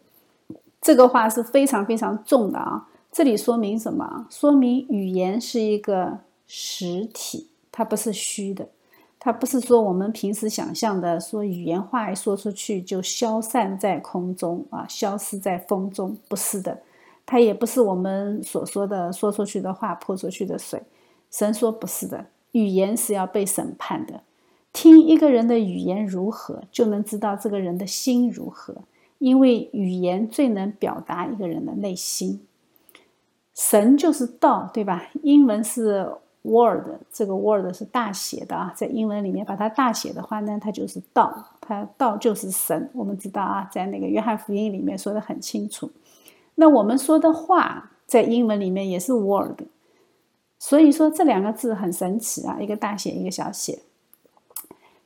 [0.81, 2.89] 这个话是非常非常重的啊！
[3.11, 4.27] 这里说明什么？
[4.31, 8.69] 说明语言是一个实体，它不是虚的，
[9.19, 16.79] 它不是说我们平时想象的说语言话一说出去就消散在空中啊，消失在风中，不是的。
[17.27, 20.81] 它也不是我们所说的说出去的话泼出去的水。
[21.31, 24.23] 神说不是的，语言是要被审判的。
[24.73, 28.75] 听一个人的语言如何，就能知道这个人的心如何。
[29.19, 32.41] 因为语言最能表达一个人的内心。
[33.53, 35.11] 神就是道，对吧？
[35.25, 36.09] 英文是
[36.43, 42.89] word，这个 word 是大写的啊，在英文里面把它大写的话呢，它就是道，它道就是神。
[42.95, 45.91] 我们知道啊，在那个约翰福音里面说的很清楚。
[46.55, 49.63] 那我们说的话，在英文里面也是 word，
[50.61, 53.81] 所以说这两个字很神奇啊，一个大写，一个小写。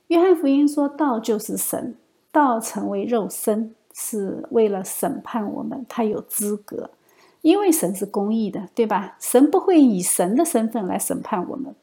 [0.07, 1.95] 约翰福音说道就是神，
[2.31, 6.89] 道成为肉身是为了审判我们，他有资格，
[7.41, 9.15] 因为神是公义的，对吧？
[9.19, 11.73] 神不会以神的身份来审判我们，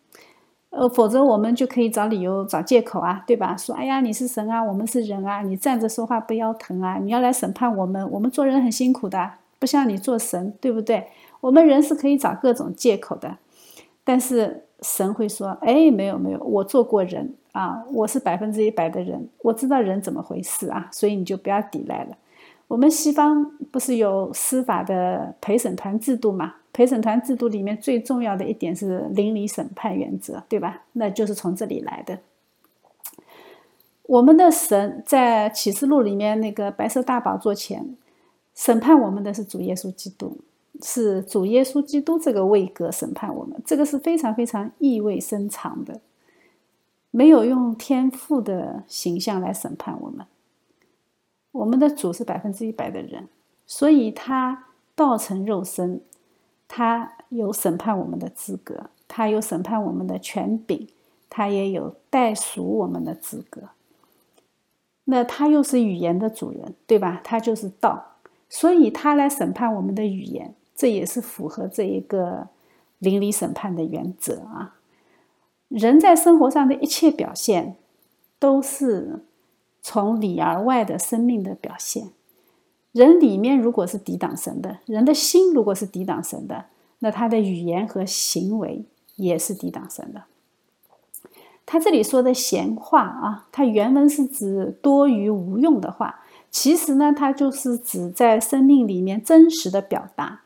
[0.70, 3.56] 呃，否则我们就可以找理由、找借口啊，对吧？
[3.56, 6.98] 说哎呀，你是神啊，我们是人啊，你站着说话不腰疼啊？
[6.98, 11.08] 你要来审判我们，我们做人很辛苦的，不像你做神，对不对？
[11.40, 13.38] 我们人是可以找各种借口的，
[14.04, 17.34] 但是神会说，哎，没有没有，我做过人。
[17.52, 22.16] 啊，我是百分之一百的人，我知道人怎么回事啊，所以你就不要抵赖了。
[22.68, 26.54] 我们西方不是有司法的陪审团制度嘛？
[26.72, 30.82] 陪审团制度里面最重要的一点是邻里审判原则，对吧？
[30.92, 32.18] 那就是从这里来的。
[34.04, 37.96] 我们的神在启示录里面那个白色大宝座前
[38.54, 40.38] 审判我们的是主耶稣基督，
[40.80, 46.00] 是主耶稣基督这个位格审判我们，这个是非常非常意味深长的。
[47.10, 50.26] 没有用天赋的形象来审判我们。
[51.52, 53.28] 我们的主是百分之一百的人，
[53.66, 56.00] 所以他道成肉身，
[56.68, 60.88] 他有审判我们的资格，他有审判我们的权柄，
[61.28, 63.70] 他也有代赎我们的资格。
[65.04, 67.20] 那他又是语言的主人，对吧？
[67.24, 68.12] 他就是道，
[68.48, 72.46] 所以他来审判我们的语言，这也是符合这一个
[73.00, 74.76] 邻里审判的原则啊。
[75.70, 77.76] 人在生活上的一切表现，
[78.40, 79.24] 都是
[79.80, 82.10] 从里而外的生命的表现。
[82.90, 86.64] 人里面如果是抵挡神的，人的心如果是抵挡神的，
[86.98, 90.24] 那他的语言和行为也是抵挡神的。
[91.64, 100.42] 他这里说的闲话啊，他原文是指多余无用的话，其实呢，它就是指在生命里面真实的表达。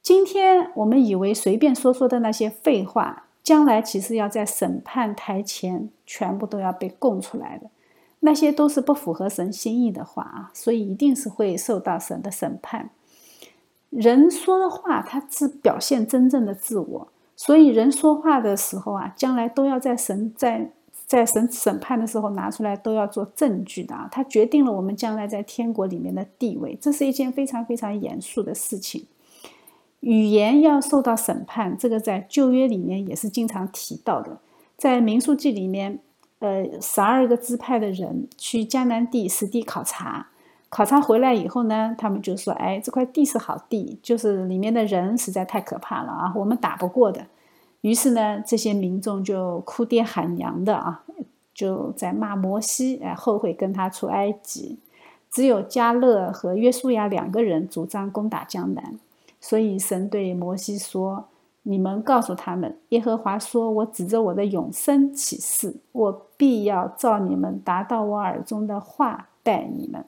[0.00, 3.24] 今天我们以为随便说说的那些废话。
[3.46, 7.70] 将来其实要在审判台前全部都要被供出来的，
[8.18, 12.90] 那些都是不符合神心意的话啊，所以一定是会受到神的审判。
[13.90, 20.72] 人说的话，他是表现真正的自我，所以人说话的时候啊，将来都要在神在
[21.06, 29.06] 在神审判的时候拿出来，都要做证据的啊，它决定了我们将来在天国里面的地位，这是一件非常非常严肃的事情。
[30.06, 34.38] 语言要受到审判，这个在旧约里面也是经常提到的。
[34.76, 35.98] 在民数记里面，
[36.38, 40.28] 呃，十二个支派的人去迦南地实地考察，
[40.68, 47.26] 考察回来以后呢，他们就说：“哎，这块地是好地，就是里面的人实在太可怕了啊，我们打不过的。”
[47.82, 51.02] 于是呢，这些民众就哭爹喊娘的啊，
[51.52, 54.78] 就在骂摩西，哎，后悔跟他出埃及。
[55.32, 59.00] 只有加勒和约书亚两个人主张攻打江南。
[59.48, 61.28] 所以神对摩西说
[61.62, 70.04] ：“你们告诉他们，耶和华说：我指着我的永生起誓，我必要照你们达到我耳中的话待你们。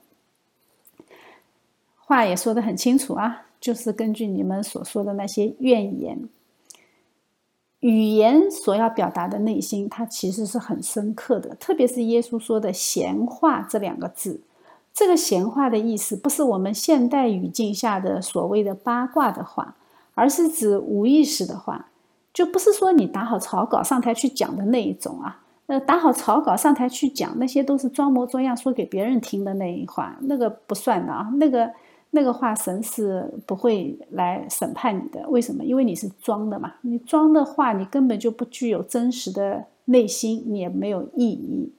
[2.01, 6.28] 话也说得很清楚啊，就是根据你们所说的那些怨言，
[7.78, 11.55] 语言所要表达的内心，它其实是很深刻的。
[11.55, 14.41] 特别是耶稣说的闲话这两个字。”
[14.99, 19.77] 这个闲话的意思不是我们现代语境下的所谓的八卦的话，
[20.15, 21.87] 而是指无意识的话，
[22.35, 25.43] 就不是说你打好草稿上台去讲的那一种啊。
[25.67, 31.31] 呃，打好草稿上台去讲，那些都是装模作样说给别人听的那一话，那个不算的啊。
[31.35, 31.71] 那个
[32.11, 35.29] 那个话，神是不会来审判你的。
[35.29, 35.63] 为什么？
[35.65, 36.73] 因为你是装的嘛。
[36.81, 41.73] 你装的话，你根本就不具有真实的内心，你也没有意义。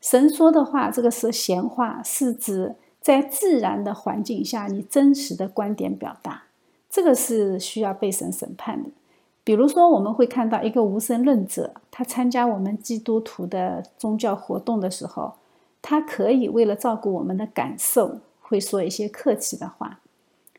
[0.00, 6.44] 神说的话，这个是闲话，是指在自然的环境下你真实的观点表达，
[6.88, 8.90] 这个是需要被神审判的。
[9.42, 15.34] 比如说，我们会看到一个无神论者，他参加我们基督徒的宗教活动的时候，
[15.80, 20.00] 他可以为了照顾我们的感受，会说一些客气的话，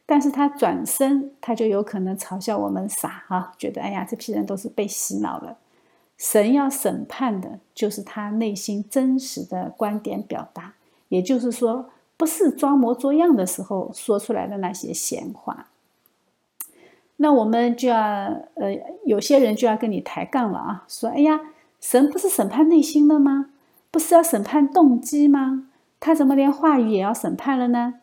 [0.06, 5.58] 但是他转身，他就有可能嘲笑我们傻哈，觉得哎呀，这批人都是被洗脑了。
[6.18, 10.74] 神要审判的就是他内心真实的观点表达，
[11.10, 15.68] 也就是说，不是装模作样的时候说出来的那些闲话。
[17.18, 17.98] 那我们就要，
[18.56, 21.40] 呃，有些人就要跟你抬杠了啊，说，哎呀，
[21.80, 23.52] 神不是审判内心的吗？
[23.90, 25.70] 不是要审判动机吗？
[26.00, 27.96] 他怎么连话语也要审判了呢？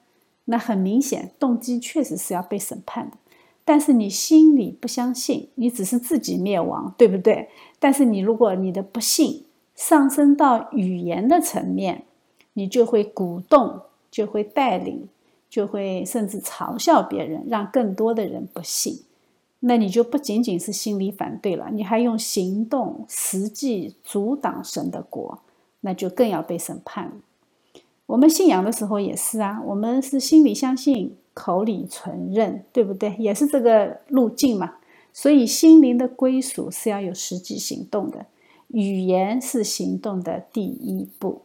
[0.46, 3.16] 那很明显，动机确实是要被审判的，
[3.64, 7.48] 但是你心里不相信，你只是自己灭亡，对不对？
[7.78, 9.44] 但是你如果你的不信
[9.74, 12.04] 上升到语言的层面，
[12.52, 15.08] 你就会鼓动，就会带领。
[15.50, 19.04] 就会甚至嘲笑别人，让更多的人不信。
[19.60, 25.38] 那你就不仅仅是心里反对了，你还用行动实际阻挡神的国，
[25.82, 27.12] 那就更要被审判。
[28.06, 33.14] 我们信仰的时候也是啊，我们是心里相信，口里承认，对不对？
[33.18, 34.76] 也是这个路径嘛。
[35.12, 38.26] 所以心灵的归属是要有实际行动的，
[38.68, 41.42] 语言是行动的第一步。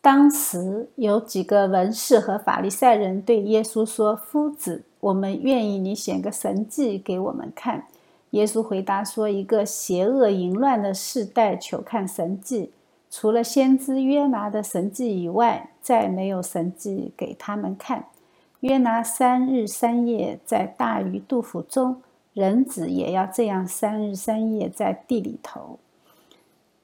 [0.00, 7.86] 当时有几个文士和法利赛人对耶稣说：“夫子，我们愿意你显个神迹给我们看。”
[8.30, 12.72] 耶稣回答说：“一个邪恶淫乱的世代求看神迹，
[13.10, 18.04] 除了先知约拿的神迹以外，再没有神迹给他们看。
[18.60, 22.02] 约拿三日三夜在大鱼肚腹中，
[22.34, 25.78] 人子也要这样三日三夜在地里头。”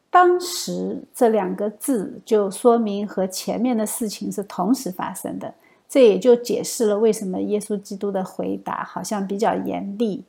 [0.08, 5.52] 当时这两个字就说明和前面的事情是同时发生的，
[5.88, 10.22] 这也就解释了为什么耶稣基督的回答好像比较严厉。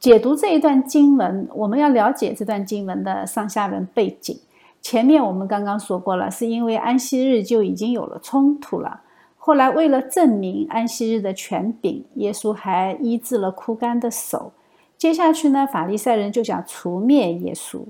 [0.00, 4.40] 解读这一段经文，我们要了解这段经文的上下文背景。
[4.80, 9.02] 前面我们刚刚说过了，是因为安息日就已经有了冲突了。
[9.36, 14.52] 后来为了证明安息日的权柄，耶稣还医治了枯干的手。
[14.96, 17.84] 接下去呢，法利赛人就想除灭耶稣。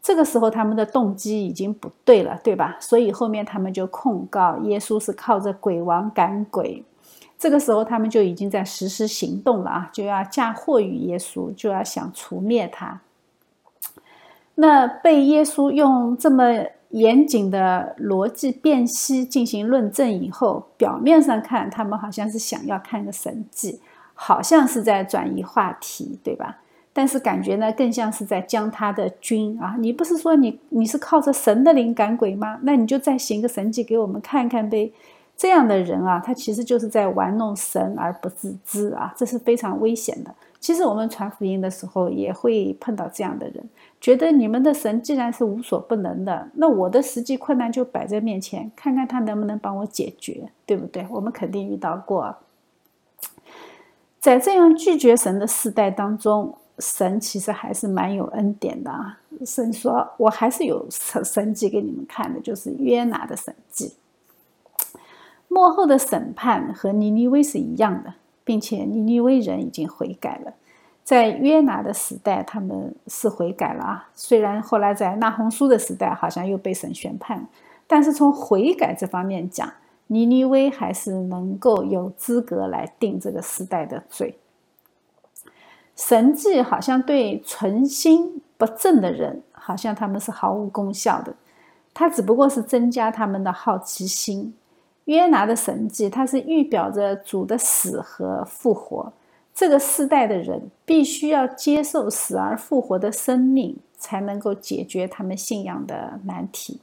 [0.00, 2.76] 这个时候，他们的动机已经不对了，对吧？
[2.80, 6.84] 所以后面他们就控告耶稣是靠着鬼王赶鬼。
[7.36, 13.00] 这个时候，他们就已经在实施行动了啊，就要嫁祸于耶稣，就要想除灭他。
[14.56, 23.80] 那被耶稣用这么严谨的逻辑辨析进行论证以后，表面上看，他们好像是想要看个神迹，
[24.14, 26.58] 好像是在转移话题，对吧？
[26.92, 29.76] 但是感觉呢，更像是在将他的军啊！
[29.78, 32.58] 你不是说你你是靠着神的灵赶鬼吗？
[32.62, 34.90] 那你就再行个神迹给我们看看呗。
[35.36, 40.34] 这样的人啊，他其实就是在玩弄神而不自知啊，这是非常危险的。
[40.58, 43.68] 其实我们传福音的时候也会碰到这样的人，
[44.00, 51.06] 觉得你们的神既然是无所不能的，那我的实际困难就摆在面前，看看他能不能帮我解决，对不对？
[51.10, 52.36] 我们肯定遇到过，
[54.18, 56.56] 在这样拒绝神的时代当中。
[56.78, 59.18] 神其实还是蛮有恩典的啊！
[59.46, 63.94] 神说：“我还是有神神迹给你们看的，就是约拿的神迹。
[65.48, 68.12] 幕后的审判和尼尼微是一样的，
[68.46, 70.54] 并且尼尼微人已经悔改了。
[71.02, 74.08] 在约拿的时代，他们是悔改了啊。
[74.14, 77.46] 虽然后来在纳红书的时代，好像又被神宣判，
[77.86, 79.70] 但是从悔改这方面讲，
[80.06, 84.38] 尼尼微还是能够有资格来定这个时代的罪。”
[85.96, 91.34] 神迹好像对存心不正的人，好像他们是毫无功效的。
[91.94, 94.54] 他只不过是增加他们的好奇心。
[95.06, 99.12] 约拿的神迹，它是预表着主的死和复活。
[99.54, 106.80] 这个世代的人必须要接受死而复活的生命，才能够解决他们信仰的难题。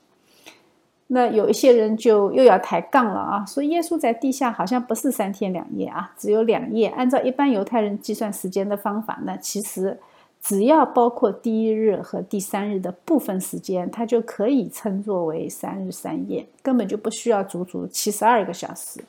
[1.08, 6.88] 那有一些人就又要抬杠了啊，说耶稣在地下好像不是三天两夜啊，只有两夜。
[6.88, 10.00] 按照一般犹太人计算时间的方法，那其实
[10.44, 19.02] 只要包括第一日和第三日的部分时间，它就可以称作为三日三夜，根本就不需要足足七十二个小时。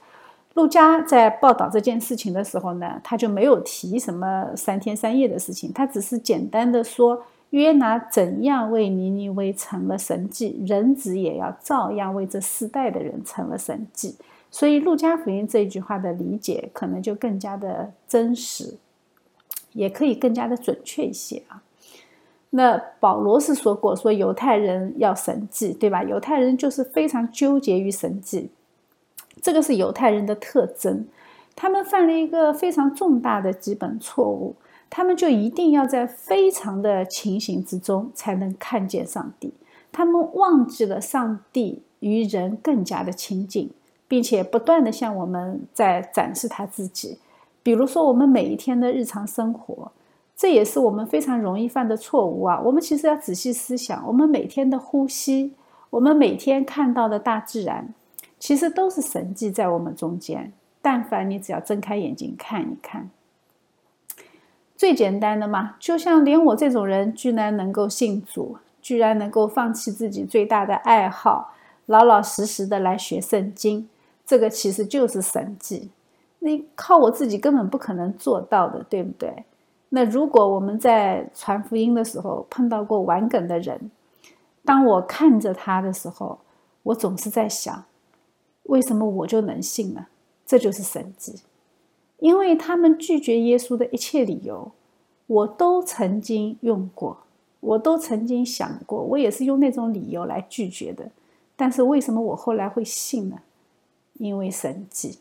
[0.55, 7.21] 路加在报道这件事情的时候呢，他就没有提什么三天三夜的事情，他只是简单的说
[7.51, 14.15] 约拿怎样为尼尼微成了神迹，人子也要照样为这世代的人成了神迹。
[14.53, 18.77] 所以路加福音这句话的理解可能就更加的真实，
[19.75, 21.63] 也可以更加的准确一些啊。
[22.51, 26.03] 那保罗是说过，说犹太人要神迹，对吧？
[26.03, 28.51] 犹太人就是非常纠结于神迹。
[29.43, 31.07] 这个是犹太人的特征，
[31.57, 34.55] 他们犯了一个非常重大的基本错误，
[34.89, 39.53] 他们就一定要在非常的情形之中才能看见上帝，
[39.91, 43.71] 他们忘记了上帝与人更加的亲近，
[44.07, 47.19] 并且不断的向我们在展示他自己。
[47.65, 49.91] 比如说，我们每一天的日常生活，
[50.37, 52.61] 这也是我们非常容易犯的错误啊。
[52.61, 55.55] 我们其实要仔细思想，我们每天的呼吸，
[55.91, 57.93] 我们每天看到的大自然。
[58.39, 60.53] 其实都是神迹在我们中间，
[60.83, 63.09] 但凡你只要睁开眼睛看一看，
[64.77, 71.55] 最简单的嘛，就像连我这种人居然能够信主，居然能够放弃自己最大的爱好，
[71.87, 73.89] 老老实实的来学圣经，
[74.27, 75.89] 这个其实就是神迹。
[76.45, 79.45] 那靠我自己根本不可能做到的，对不对？
[79.89, 83.91] 那如果我们在传福音的时候碰到过玩梗的人，
[84.63, 86.39] 当我看着他的时候，
[86.83, 87.85] 我总是在想。
[88.65, 90.07] 为什么我就能信呢？
[90.45, 91.41] 这就是神迹，
[92.19, 94.73] 因为他们拒绝耶稣的一切理由，
[95.27, 97.19] 我都曾经用过，
[97.61, 101.11] 我都曾经想过，我也是用那种理由来拒绝的。
[101.57, 103.39] 但是为什么我后来会信呢？
[104.15, 105.19] 因为神迹。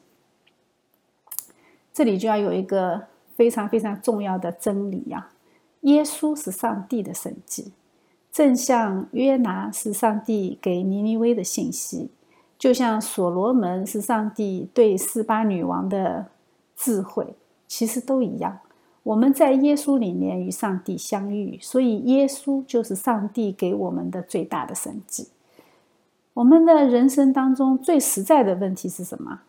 [1.93, 3.03] 这里就要有一个
[3.35, 5.29] 非常非常重要的真理呀：
[5.81, 7.71] 耶稣是上帝的神迹，
[8.31, 12.09] 正像约拿是上帝给尼尼微的信息。
[12.57, 16.27] 就像所罗门是上帝对四八女王的
[16.77, 17.35] 智慧，
[17.67, 18.59] 其实都一样。
[19.03, 25.27] 我们在耶稣里面与上帝相遇，所以耶稣就是上帝给我们的最大的神迹。
[26.33, 29.41] 我们的人生当中最实在的问题是什么？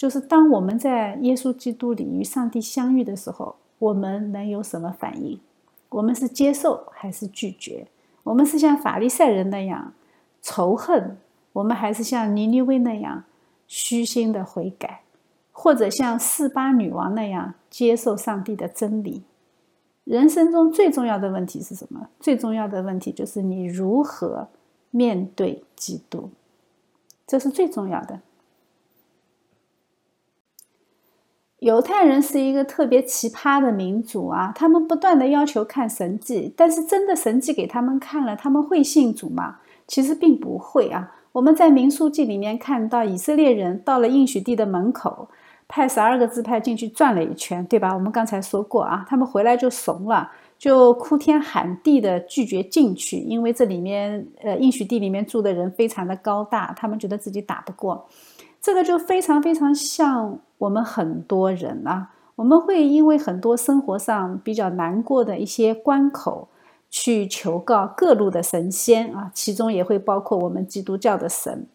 [0.00, 5.38] 就是当我们在耶稣基督里与上帝相遇的时候，我们能有什么反应？
[5.90, 7.86] 我们是接受还是拒绝？
[8.22, 9.92] 我们是像法利赛人那样
[10.40, 11.18] 仇恨？
[11.52, 13.24] 我们还是像尼尼微那样
[13.66, 15.02] 虚心的悔改，
[15.52, 19.24] 或者像四八女王那样接受上帝的真理。
[20.04, 22.08] 人生中最重要的问题是什么？
[22.18, 24.48] 最重要的问题就是你如何
[24.90, 26.30] 面对基督，
[27.26, 28.20] 这是最重要的。
[31.60, 39.58] 犹太人是一个特别奇葩的民族啊，他们不断的要求看神迹，但是真的神迹给他们看了，他们会信主吗？
[39.86, 41.12] 其实并不会啊。
[41.32, 45.28] 我们在民数记里面看到，以色列人到了应许地的门口，
[45.68, 47.92] 派十二个支派进去转了一圈，对吧？
[47.92, 58.08] 我们刚才说过啊，他们回来就怂了，就哭天喊地的拒绝进去，因为这里面，呃，应许地里面住的人非常的高大，他们觉得自己打不过。
[58.60, 66.48] 这个就非常非常像我们很多人啊，我们会因为很多生活上比较难过的一些关口。
[66.92, 71.68] 去求告各路的神仙啊，其中也会包括我们基督教的神。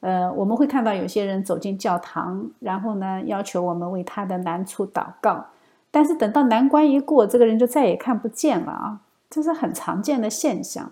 [0.00, 5.46] 呃，我们会看到有些人走进教堂，然后呢，要求我们为他的难处祷告。
[5.92, 8.98] 但是等到难关一过，这个人就再也看不见了啊，
[9.30, 10.90] 这是很常见的现象。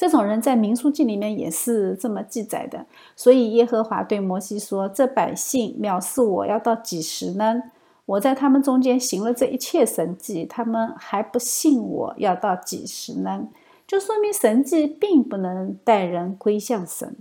[0.00, 2.86] 这种人在民书记里面也是这么记载的。
[3.14, 7.64] 所以耶和华对摩西说：“这百姓藐视我要到几时呢？”
[8.06, 13.48] 我在他们中间行了这一切神迹，他们还不信我，要到几时呢？
[13.86, 17.14] 就说明神迹并不能带人归向神。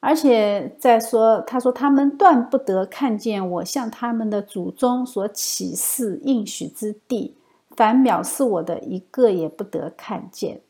[0.00, 7.36] 而且再说，他说他们断不得看见我向他们的祖宗所启示应许之地，
[7.76, 10.60] 凡藐视我的一个也不得看见。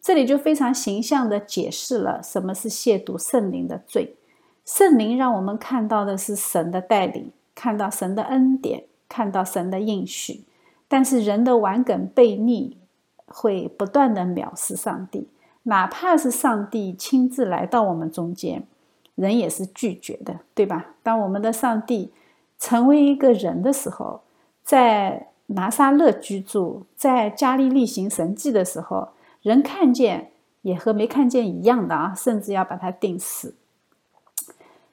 [0.00, 4.16] 这里就非常形象的解释了什么是亵渎圣灵的罪。
[4.64, 7.30] 圣灵让我们看到的是神的带领。
[7.52, 10.44] 看到神的恩典，看到神的应许，
[10.88, 12.78] 但是人的顽梗悖逆
[13.26, 15.28] 会不断的藐视上帝，
[15.64, 18.66] 哪怕是上帝亲自来到我们中间，
[19.14, 20.94] 人也是拒绝的，对吧？
[21.02, 22.10] 当我们的上帝
[22.58, 24.22] 成为一个人的时候，
[24.62, 29.10] 在拿撒勒居住，在加利利行神迹的时候，
[29.42, 30.30] 人看见
[30.62, 33.54] 也和没看见一样的啊，甚至要把它定死。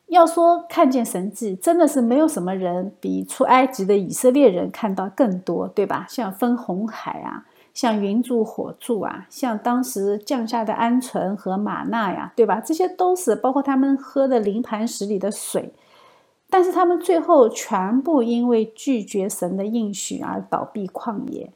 [0.08, 6.06] 要说看见神迹，真的是没有什么人比出埃及的以色列人看到更多，对吧？
[6.08, 12.62] 像分红海啊，像云柱火柱啊，像当时降下的鹌鹑和玛纳呀，对吧？
[12.62, 15.74] 这些都是包括他们喝的灵磐石里的水，
[16.50, 21.52] 但是他们最后全部因为拒绝神的应许而倒闭旷野，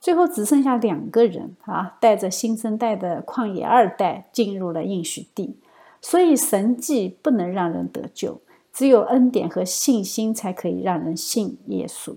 [0.00, 5.56] 最后只剩下两个人啊，带着新生代的旷野二代进入了应许地。
[6.00, 8.40] 所以神迹不能让人得救，
[8.72, 12.16] 只有恩典和信心才可以让人信耶稣。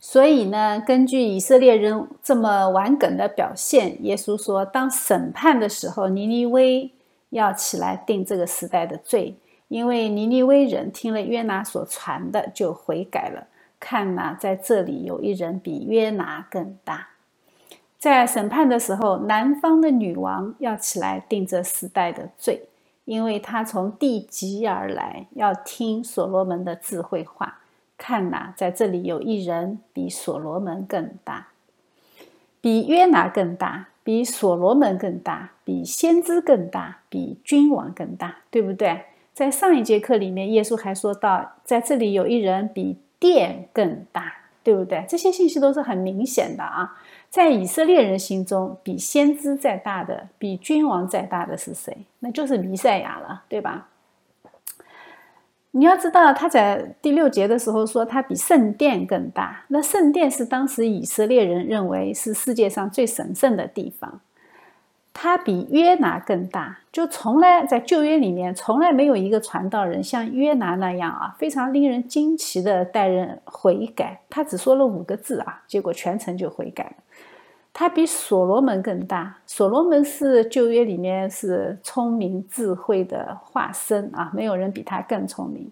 [0.00, 6.90] 所以呢，根据以色列人这么顽梗的表现，耶稣说，当审判的时候，尼尼微
[7.30, 9.36] 要起来定这个时代的罪，
[9.68, 13.46] 因为尼尼微人听了约拿所传的就悔改了。
[13.80, 17.08] 看呐，在这里有一人比约拿更大。
[17.98, 22.68] 在审判的时候，南方的女王要起来定这时代的罪，
[23.04, 27.58] 因为她从地极而来，要听所罗门的智慧话。
[27.96, 31.48] 看呐，在这里有一人比所罗门更大，
[32.60, 39.02] 比约拿更大，比所罗门更大，比先知更大，比君王更大，对不对？
[39.34, 45.04] 在上一节课里面，耶稣还说到，在这里有一人比殿更大，对不对？
[45.08, 46.96] 这些信息都是很明显的啊。
[47.30, 51.96] 在以色列人心中，比先知再大的，比君王再大的是谁？
[52.20, 53.88] 那就是弥赛亚了，对吧？
[55.72, 59.64] 你要知道，他在第六节的时候说他比圣殿更大。
[59.68, 64.20] 那圣殿是当时以色列人认为是世界上最神圣的地方。
[65.20, 74.20] 他比约拿更大，就从来在旧约里面从来没有一个传道人像约拿那样啊，非常令人惊奇的带人悔改。
[74.30, 76.92] 他只说了五个字啊，结果全程就悔改了。
[77.72, 85.68] 他比所罗门更大，所罗门是旧约里面是聪明智慧的化身啊，没有人比他更聪明。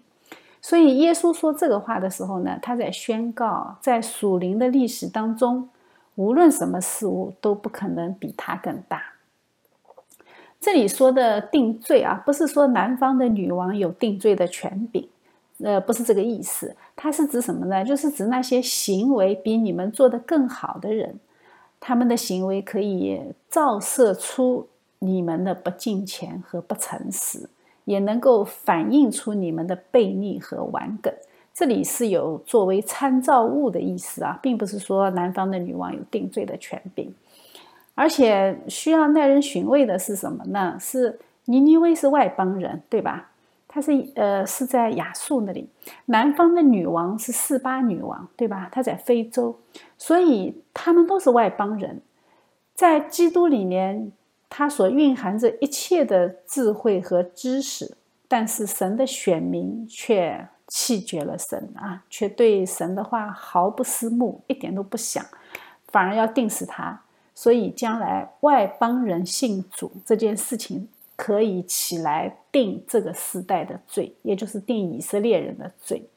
[0.61, 5.69] 所以耶稣说这个话的时候呢，他在宣告，在属灵的历史当中，
[6.15, 9.01] 无论什么事物都不可能比他更大。
[10.59, 15.07] 这里说的定罪啊，不是说南方的女王有定罪的权柄，
[15.63, 16.75] 呃，不是这个意思。
[16.95, 17.85] 它是指什么呢？
[17.85, 21.19] 就是指那些行为比你们做得更好的人。
[21.79, 27.47] 他们的行为可以照射出你们的不敬虔和不诚实，
[27.85, 31.13] 也能够反映出你们的悖逆和顽梗。
[31.53, 37.13] 这里是有作为参照物的意思啊，并不是说南方的女王有定罪的权柄。
[37.97, 40.77] 而且需要耐人寻味的是什么呢？
[40.79, 43.31] 是尼尼微是外邦人，对吧？
[43.67, 45.67] 他是呃是在亚述那里，
[46.05, 48.69] 南方的女王是四巴女王，对吧？
[48.71, 49.59] 她在非洲，
[49.97, 51.99] 所以他们都是外邦人。
[52.75, 54.11] 在基督里面，
[54.47, 65.25] 它所蕴含着一切的智慧和知识，但是神的选民却弃绝了神啊，却对神的话毫不思慕，一点都不想，
[65.87, 67.01] 反而要定死他。
[67.37, 70.89] 所以将来外邦人信主这件事情。
[71.19, 76.07] 可以起来定这个时代的罪，也就是定以色列人的罪。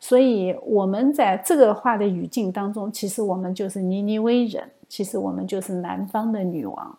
[0.00, 6.98] 所以，我们在这个话的语境当中，其实我们就是尼尼微人，其实我们就是南方的女王。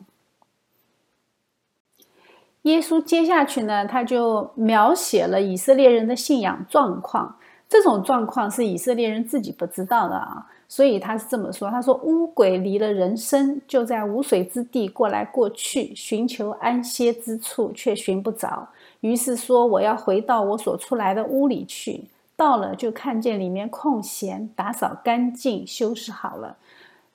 [2.62, 7.38] 耶稣接下去呢，他就描写了以色列人的信仰状况。
[7.68, 10.46] 这种状况是以色列人自己不知道的啊。
[10.70, 18.68] 所以他是这么说：“他说乌鬼离了人身，就在无水之地过来过去，寻求安歇之处，却寻不着。
[19.00, 22.04] 于是说：我要回到我所出来的屋里去。
[22.36, 26.58] 到了，就看见里面空闲，打扫干净，修饰好了，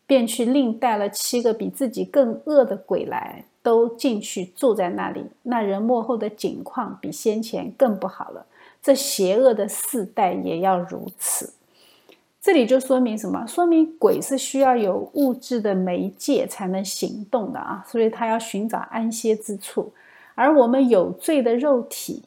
[0.06, 5.26] 便去另带了七个比自己更恶的鬼来，都进去住在那里。
[5.42, 8.46] 那人幕后的景况比先前更不好了。
[8.82, 11.52] 这邪恶的世代也要如此。”
[12.42, 13.46] 这里就说明什么？
[13.46, 19.92] 说明鬼是需要有物质的媒介才能行动的啊，所以他要寻找安歇之处。
[20.34, 22.24] 而我们有罪的肉体，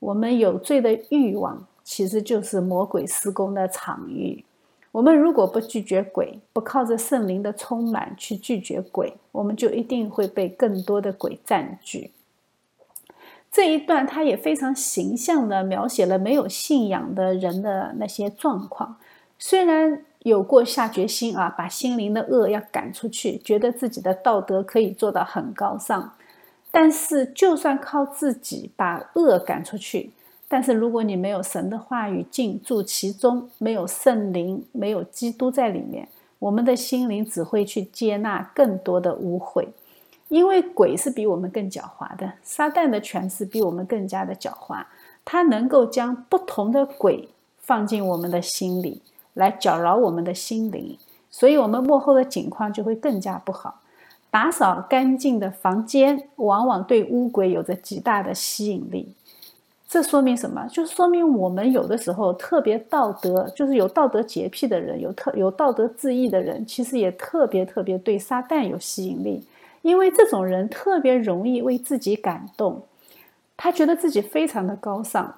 [0.00, 4.44] 我们有罪的欲望，其实就是魔鬼施工的场域。
[4.90, 12.10] 我们如果不拒绝鬼，不靠着圣灵的充满去拒绝鬼，我们就一定会被更多的鬼占据。
[13.52, 18.96] 这一段他也非常形象地描写了没有信仰的人的那些状况。
[19.44, 26.12] 虽然有过下决心啊，把心灵的恶要赶出去，觉得自己的道德可以做到很高尚，
[26.70, 30.12] 但是就算靠自己把恶赶出去，
[30.46, 36.06] 但是如果你没有神的话语进驻其中，没有圣灵，没有基督在里面，
[36.38, 39.66] 我们的心灵只会去接纳更多的污秽，
[40.28, 44.84] 因为鬼是比我们更狡猾的，撒旦的权势比我们更加的狡猾，
[45.24, 47.28] 他能够将不同的鬼
[47.58, 49.02] 放进我们的心里。
[49.34, 50.98] 来搅扰我们的心灵，
[51.30, 53.80] 所以我们幕后的景况就会更加不好。
[54.30, 59.14] 打扫干净的房间，往往对乌龟有着极大的吸引力。
[59.86, 60.66] 这说明什么？
[60.68, 69.46] 就说明我们有的时候特别道德，就是有道德洁癖的人，有特有道德自义的人，其实也特别特别对撒旦有吸引力，
[69.82, 72.80] 因为这种人特别容易为自己感动，
[73.54, 75.34] 他觉得自己非常的高尚，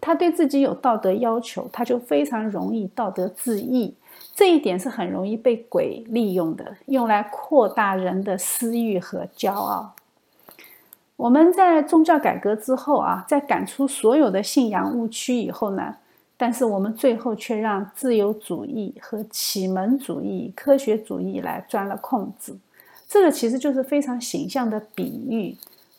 [0.00, 3.94] 他对自己有道德要求，他就非常容易道德自义，
[4.34, 9.94] 这一点是很容易被鬼利用的，用来扩大人的私欲和骄傲。
[11.16, 15.96] 我们在宗教改革之后啊，在赶出所有的信仰误区以后呢，
[16.36, 22.56] 但是我们最后却让自由主义和启蒙主义、科学主义来钻了空子。
[23.08, 25.56] 这个其实就是非常形象的比喻。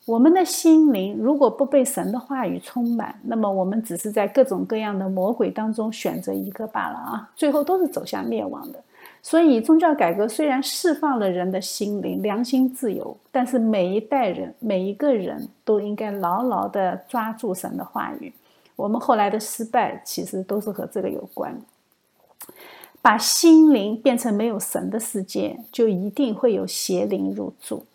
[0.10, 8.84] 我们的心灵如果不被神的话语充满，那么我们只是在各种各样的魔鬼当中选择一个罢了啊，最后都是走向灭亡的。
[9.22, 18.34] 所以，宗教改革虽然释放了人的心灵、良心自由，但是每一代人、每一个人都应该牢牢地抓住神的话语。
[18.76, 21.56] 我们后来的失败，其实都是和这个有关。
[23.00, 27.86] 把心灵变成没有神的世界，就一定会有邪灵入住。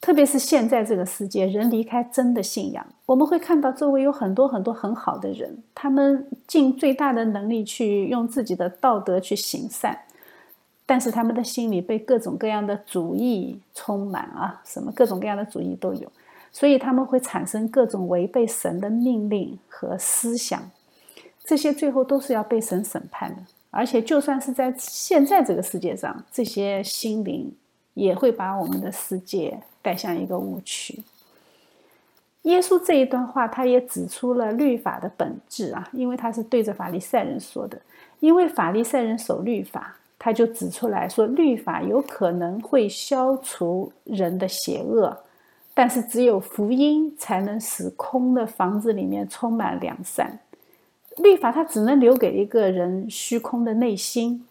[0.00, 9.98] 特别是现在这个世界，人离开真的信仰，我们会看到周围有很多很多很好的人，他们尽最大的能力去用自己的道德去行善。
[10.88, 16.08] 但是他们的心里被各种各样的主义充满啊，什么各种各样的主义都有，
[16.52, 20.70] 所以他们会产生各种违背神的命令和思想，
[21.42, 23.42] 这些最后都是要被神审判的。
[23.72, 27.52] 而且就算是在现在这个世界上，这些心灵
[27.96, 31.02] 也会把我们的世界带向一个误区。
[32.42, 37.80] 耶稣这一段话，他也指出了律法的本质啊，因为他是对着法利赛人说的，
[38.20, 39.96] 因为法利赛人守律法。
[40.18, 45.16] 他就指出来说，律法有可能会消除人的邪恶，
[45.74, 50.38] 但是只有福音才能使空的房子里面充满良善。
[51.18, 54.46] 律法它只能留给一个人虚空的内心，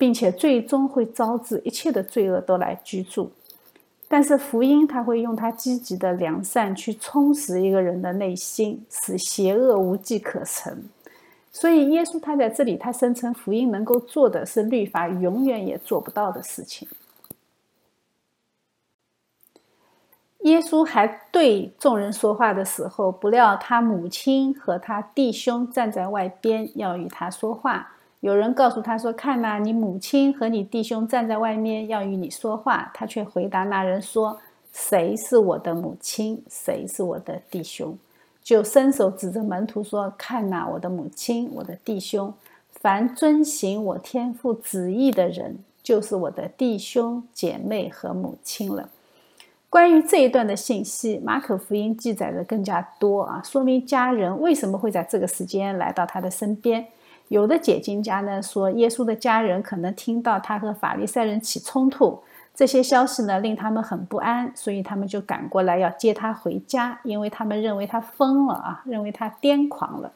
[0.00, 3.30] 并且最终会招致一切的罪恶都来居住。
[4.08, 10.84] 但是福音它会用它积极的良善去充实一个人的内心，使邪恶无计可乘。
[11.52, 16.88] 所以，耶稣他在这里，他声称福音能够做的是律法永远也做不到的事情。
[20.44, 27.96] 耶稣还对众人说话的时候，不料他母亲和他弟兄站在外边，要与他说话。
[28.20, 34.38] 有人告诉他说：“看呐，你母亲和你弟兄站在外面，要与你说话。”他却回答那人说
[34.74, 36.42] ：“谁是我的母亲？
[36.50, 37.96] 谁是我的弟兄？”
[38.44, 42.32] 就伸手指着门徒说：“看呐，我的母亲，我的弟兄，
[42.70, 48.90] 凡遵行我天父旨意的人，就是我的弟兄姐妹和母亲了。”
[49.70, 56.86] 关于这一段的信息，马可福音记载的更加多啊，说明家人为什么会在这个时间来到他的身边。
[57.30, 62.20] 有的解经家呢说，耶稣的家人可能听到他和法利赛人起冲突。
[62.56, 70.12] 这些消息呢，令他们很不安，所以他们就赶过来要接他回家，因为他们认为他疯了啊，认为他癫狂了。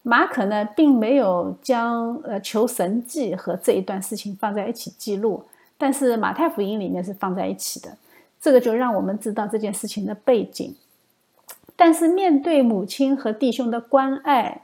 [0.00, 5.44] 马可呢，并没有将呃求神迹和这一段事情放在一起记录，
[5.76, 7.94] 但是马太福音里面是放在一起的，
[8.40, 10.74] 这个就让我们知道这件事情的背景。
[11.76, 14.62] 但是面对母亲和弟兄的关爱。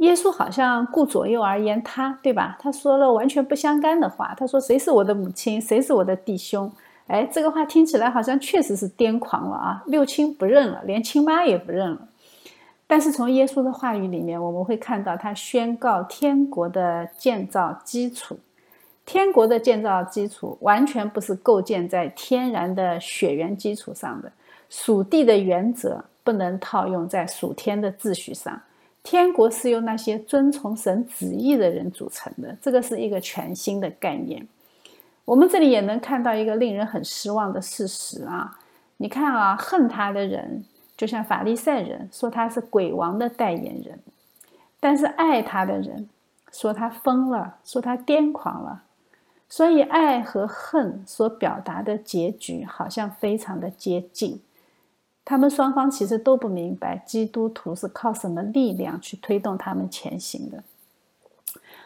[0.00, 2.56] 耶稣好像顾左右而言他，对吧？
[2.58, 4.34] 他说了完全不相干的话。
[4.36, 5.60] 他说：“谁是我的母亲？
[5.60, 6.70] 谁是我的弟兄？”
[7.06, 9.82] 哎，这个话听起来好像确实是癫狂了啊！
[9.86, 12.08] 六亲不认了，连亲妈也不认了。
[12.86, 18.38] 但是从耶稣的话语里面，我们会看到他宣告天国的建造基础。
[19.04, 24.32] 天国的建造基础完全不是构建在天然的血缘基础上的，
[24.70, 28.58] 属地的原则不能套用在属天的秩序上。
[29.02, 34.46] 天国是由那些遵从神旨意的人组成的，这个是一个全新的概念。
[35.24, 38.58] 我们这里也能看到一个令人很失望的事实啊！
[38.98, 40.64] 你看啊，恨他的人
[40.96, 43.98] 就像法利赛人说他是鬼王的代言人，
[44.78, 46.08] 但是爱他的人
[46.52, 48.82] 说他疯了，说他癫狂了。
[49.48, 54.40] 所以爱和恨所表达的结局好像非常的接近。
[55.24, 60.64] 他们双方其实都不明白基督徒是靠什么力量去推动他们前行的。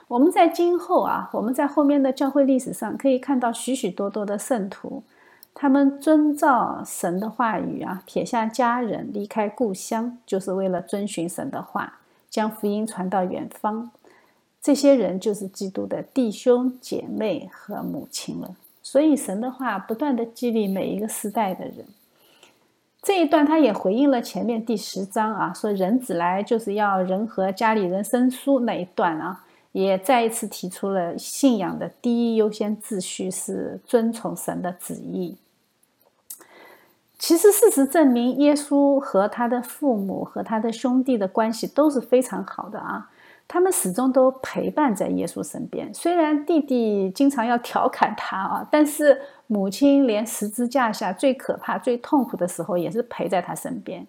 [0.08, 5.02] 我们在今后啊，我们在后面的教会历史上可以看到许许多多的圣徒，
[5.54, 13.90] 他们遵照神的话语啊，撇下家人，离开故乡，就是为了遵循神的话，将福音传到远方。
[14.60, 18.54] 这些人就是基督的弟兄姐妹和母亲了。
[18.82, 21.86] 所以神的话不断的激励每一个时代的人。
[23.04, 35.36] 这一段他也回应了前面第十章啊，说人子来就是要人和家里人生疏那一段啊，也再一次提出了信仰的第一优先秩序是遵从神的旨意。
[37.18, 43.10] 其实事实证明，耶稣和他的父母和他的兄弟的关系都是非常好的啊。
[43.46, 54.06] 他们始终都陪伴在耶稣身边，虽然弟弟经常要调侃他啊，但是母亲连十字架下最可怕、最痛苦的时候也是陪在他身边。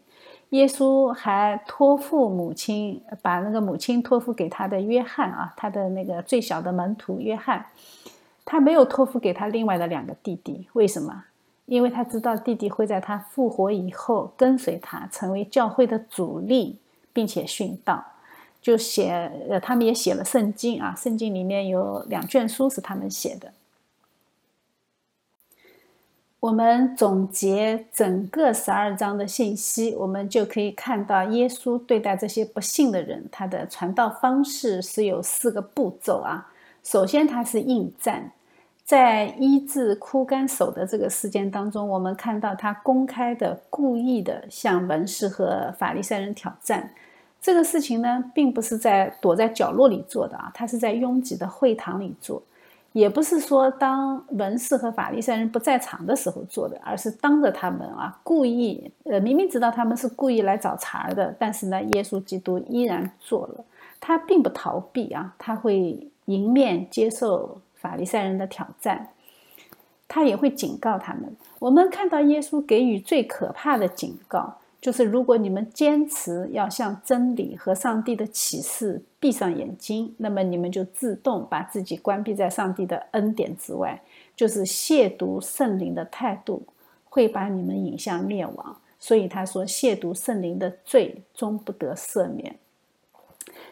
[0.49, 7.65] 耶稣还托付母亲，把那个母亲托付给他的约翰啊，他的那个最小的门徒约翰，
[8.45, 11.25] 他没有托付给他另外的两个弟弟，为什么？
[11.65, 16.79] 因为他知道弟弟会在他复活以后跟随他，成为教会的主力，
[17.11, 18.05] 并且殉道。
[18.65, 23.53] 就写，呃，他们也写了圣经啊，圣经里面有两卷书是他们写的。
[26.39, 36.51] 我们总结整个十二章的信息，我们就可以看到，耶稣对待这些不幸的人，他的传道方式是有四个步骤啊。
[36.81, 38.31] 首先，他是应战，
[38.83, 46.91] 在医治枯干手的这个事件当中，我们看到他公开的、故意的向文士和法利赛人挑战。
[47.45, 52.41] 这个事情呢，并不是在躲在角落里做的啊，他是在拥挤的会堂里做，
[52.91, 63.63] 也不是说当文士和法利赛人不在场的时候做的，而是当着他们啊，故意，呃，明明知道他们是故意来找茬的，但是呢，耶稣基督依然做了，
[63.99, 69.09] 他并不逃避啊，他会迎面接受法利赛人的挑战，
[70.07, 71.35] 他也会警告他们。
[71.59, 74.55] 我们看到耶稣给予最可怕的警告。
[74.85, 83.99] 就是如果你们坚持要向真理和上帝的启示闭上眼睛，那么你们就自动把自己关闭在上帝的恩典之外。
[84.35, 86.61] 就是亵渎圣灵的态度
[87.05, 88.77] 会把你们引向灭亡。
[88.99, 92.55] 所以他说，亵渎圣灵的罪终不得赦免。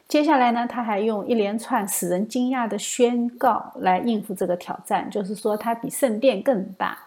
[0.07, 6.97] 接下来呢，他还用一连串使人惊讶的宣告来应付这个挑战，就是说他比圣殿更大，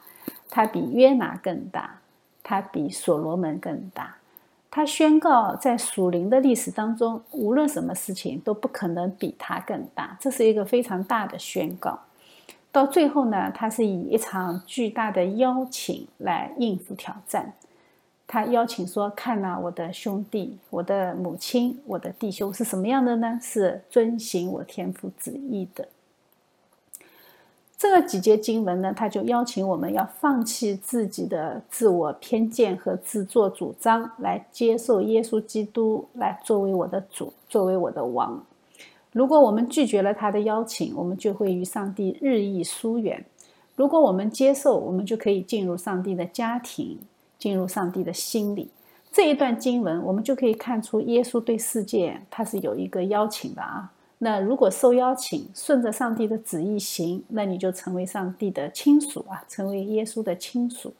[0.48, 2.02] 他比约拿更大。
[2.48, 4.14] 他比所罗门更大。
[4.70, 10.16] 他宣告，在属灵的历史当中，无论什么事情都不可能比他更大。
[10.20, 11.98] 这是一个非常大的宣告。
[12.70, 17.52] 到最后呢，他是以一场巨大的邀请来应付挑战。
[18.28, 23.40] 他邀请说：“看呐，我的兄弟，我的母亲，我的弟兄是什么样的呢？
[23.42, 25.88] 是遵行我天父旨意的。”
[27.78, 38.42] 这几节经文呢，他就邀请我们要放弃自己的自我偏见和自作主张，来接受耶稣基督来作为我的主，作为我的王。
[39.12, 43.18] 如果我们拒绝了他的邀请，我们就会与上帝日益疏远；
[43.74, 46.98] 如果我们接受，我们就可以进入上帝的家庭，
[47.38, 48.70] 进入上帝的心里。
[49.12, 53.92] 这一段经文，我们就可以看出耶稣对世界他是有一个邀请的啊。
[54.18, 60.94] 那如果受邀请，顺着上帝的旨意行，那你就成为上帝的亲属啊，成为耶稣的亲属。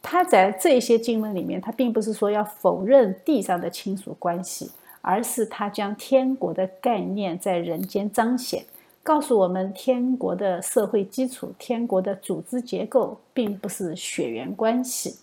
[0.00, 4.70] 他在这些经文里面，他并不是说要否认地上的亲属关系，
[5.02, 8.64] 而是他将天国的概念在人间彰显，
[9.02, 15.18] 告诉我们天国的社会基础、天国的组织结构，并不是血缘关系。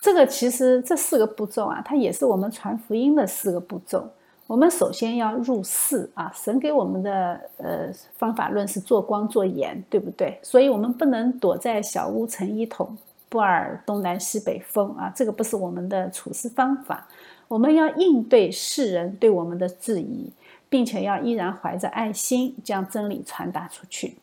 [0.00, 4.10] 这个其实这四个步骤啊，它也是我们传福音的四个步骤。
[4.46, 10.38] 我们首先要入世啊，神给我们的呃方法论是做光做盐，对不对？
[10.40, 12.96] 所以，我们不能躲在小屋成一统，
[13.28, 17.08] 不尔东南西北风啊，这个不是我们的处事方法。
[17.48, 20.30] 我们要应对世人对我们的质疑，
[20.68, 24.16] 并且要依然怀着爱心将真理传达出去。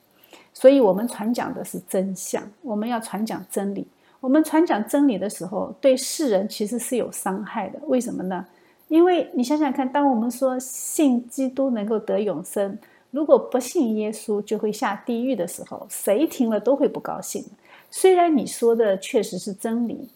[0.54, 3.86] 所以，我们传讲的是真相，我们要传讲真理。
[4.22, 7.80] 我们传讲真理的时候，对世人其实是有伤害的。
[7.88, 8.46] 为什么呢？
[8.94, 12.78] 因为你想想看，当我们说信基督能够得永生，
[13.10, 17.44] 如果不信耶稣就会下地狱的时候，谁听了都会不高兴。
[17.90, 20.10] 虽然你说的确实是真理，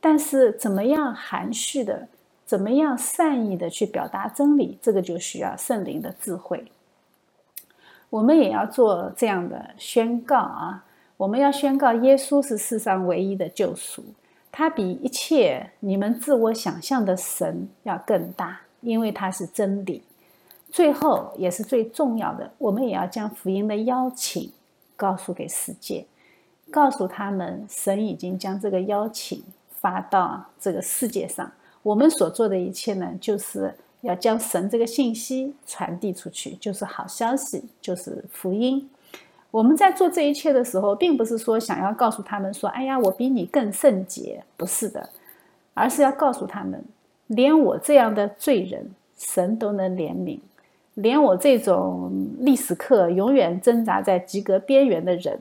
[0.00, 2.08] 但是怎么样含蓄的，
[2.44, 6.64] 怎么样善意的去表达真理，这个就需要圣灵的智慧。
[8.10, 10.84] 我们也要做这样的宣告啊！
[11.16, 14.02] 我们要宣告耶稣是世上唯一的救赎。
[14.58, 20.02] 他比一切你们自我想象的神要更大，因为他是真理。
[20.70, 24.50] 最后也是最重要的，我们也要将福音的邀请
[24.96, 26.06] 告诉给世界，
[26.70, 29.44] 告诉他们神已经将这个邀请
[29.78, 31.52] 发到这个世界上。
[31.82, 38.88] 我们所做的一切呢，就是要将神这个信息传递出去，就是好消息，就是福音。
[39.56, 45.08] 我们在做这一切的时候，并不是说想要告诉他们说：“哎呀，我比你更圣洁。”不是的，
[45.72, 46.84] 而是要告诉他们，
[47.28, 50.40] 连我这样的罪人，神都能怜悯；
[50.92, 55.40] 连我这种历史课永远挣扎在及格边缘的人，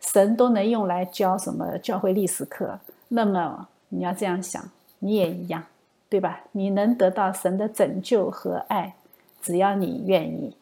[0.00, 2.80] 神都能用来教什么教会历史课。
[3.06, 4.60] 那么你要这样想，
[4.98, 5.62] 你也一样，
[6.08, 6.40] 对吧？
[6.50, 8.96] 你能得到神的拯救和爱，
[9.40, 10.56] 只要你愿意。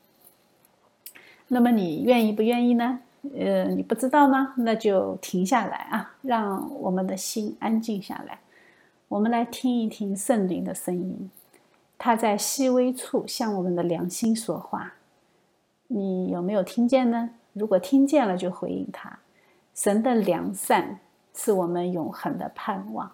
[1.55, 2.99] 那么你愿意不愿意呢？
[3.39, 4.55] 呃，你不知道吗？
[4.57, 8.41] 那就停下来啊，让我们的心安静下来，
[9.07, 11.31] 我们来听一听圣灵的声音，
[11.97, 14.95] 他在细微处向我们的良心说话。
[15.87, 17.31] 你有没有听见呢？
[17.53, 19.21] 如果听见了，就回应他。
[19.77, 20.99] 神的良善
[21.33, 23.13] 是我们永恒的盼望。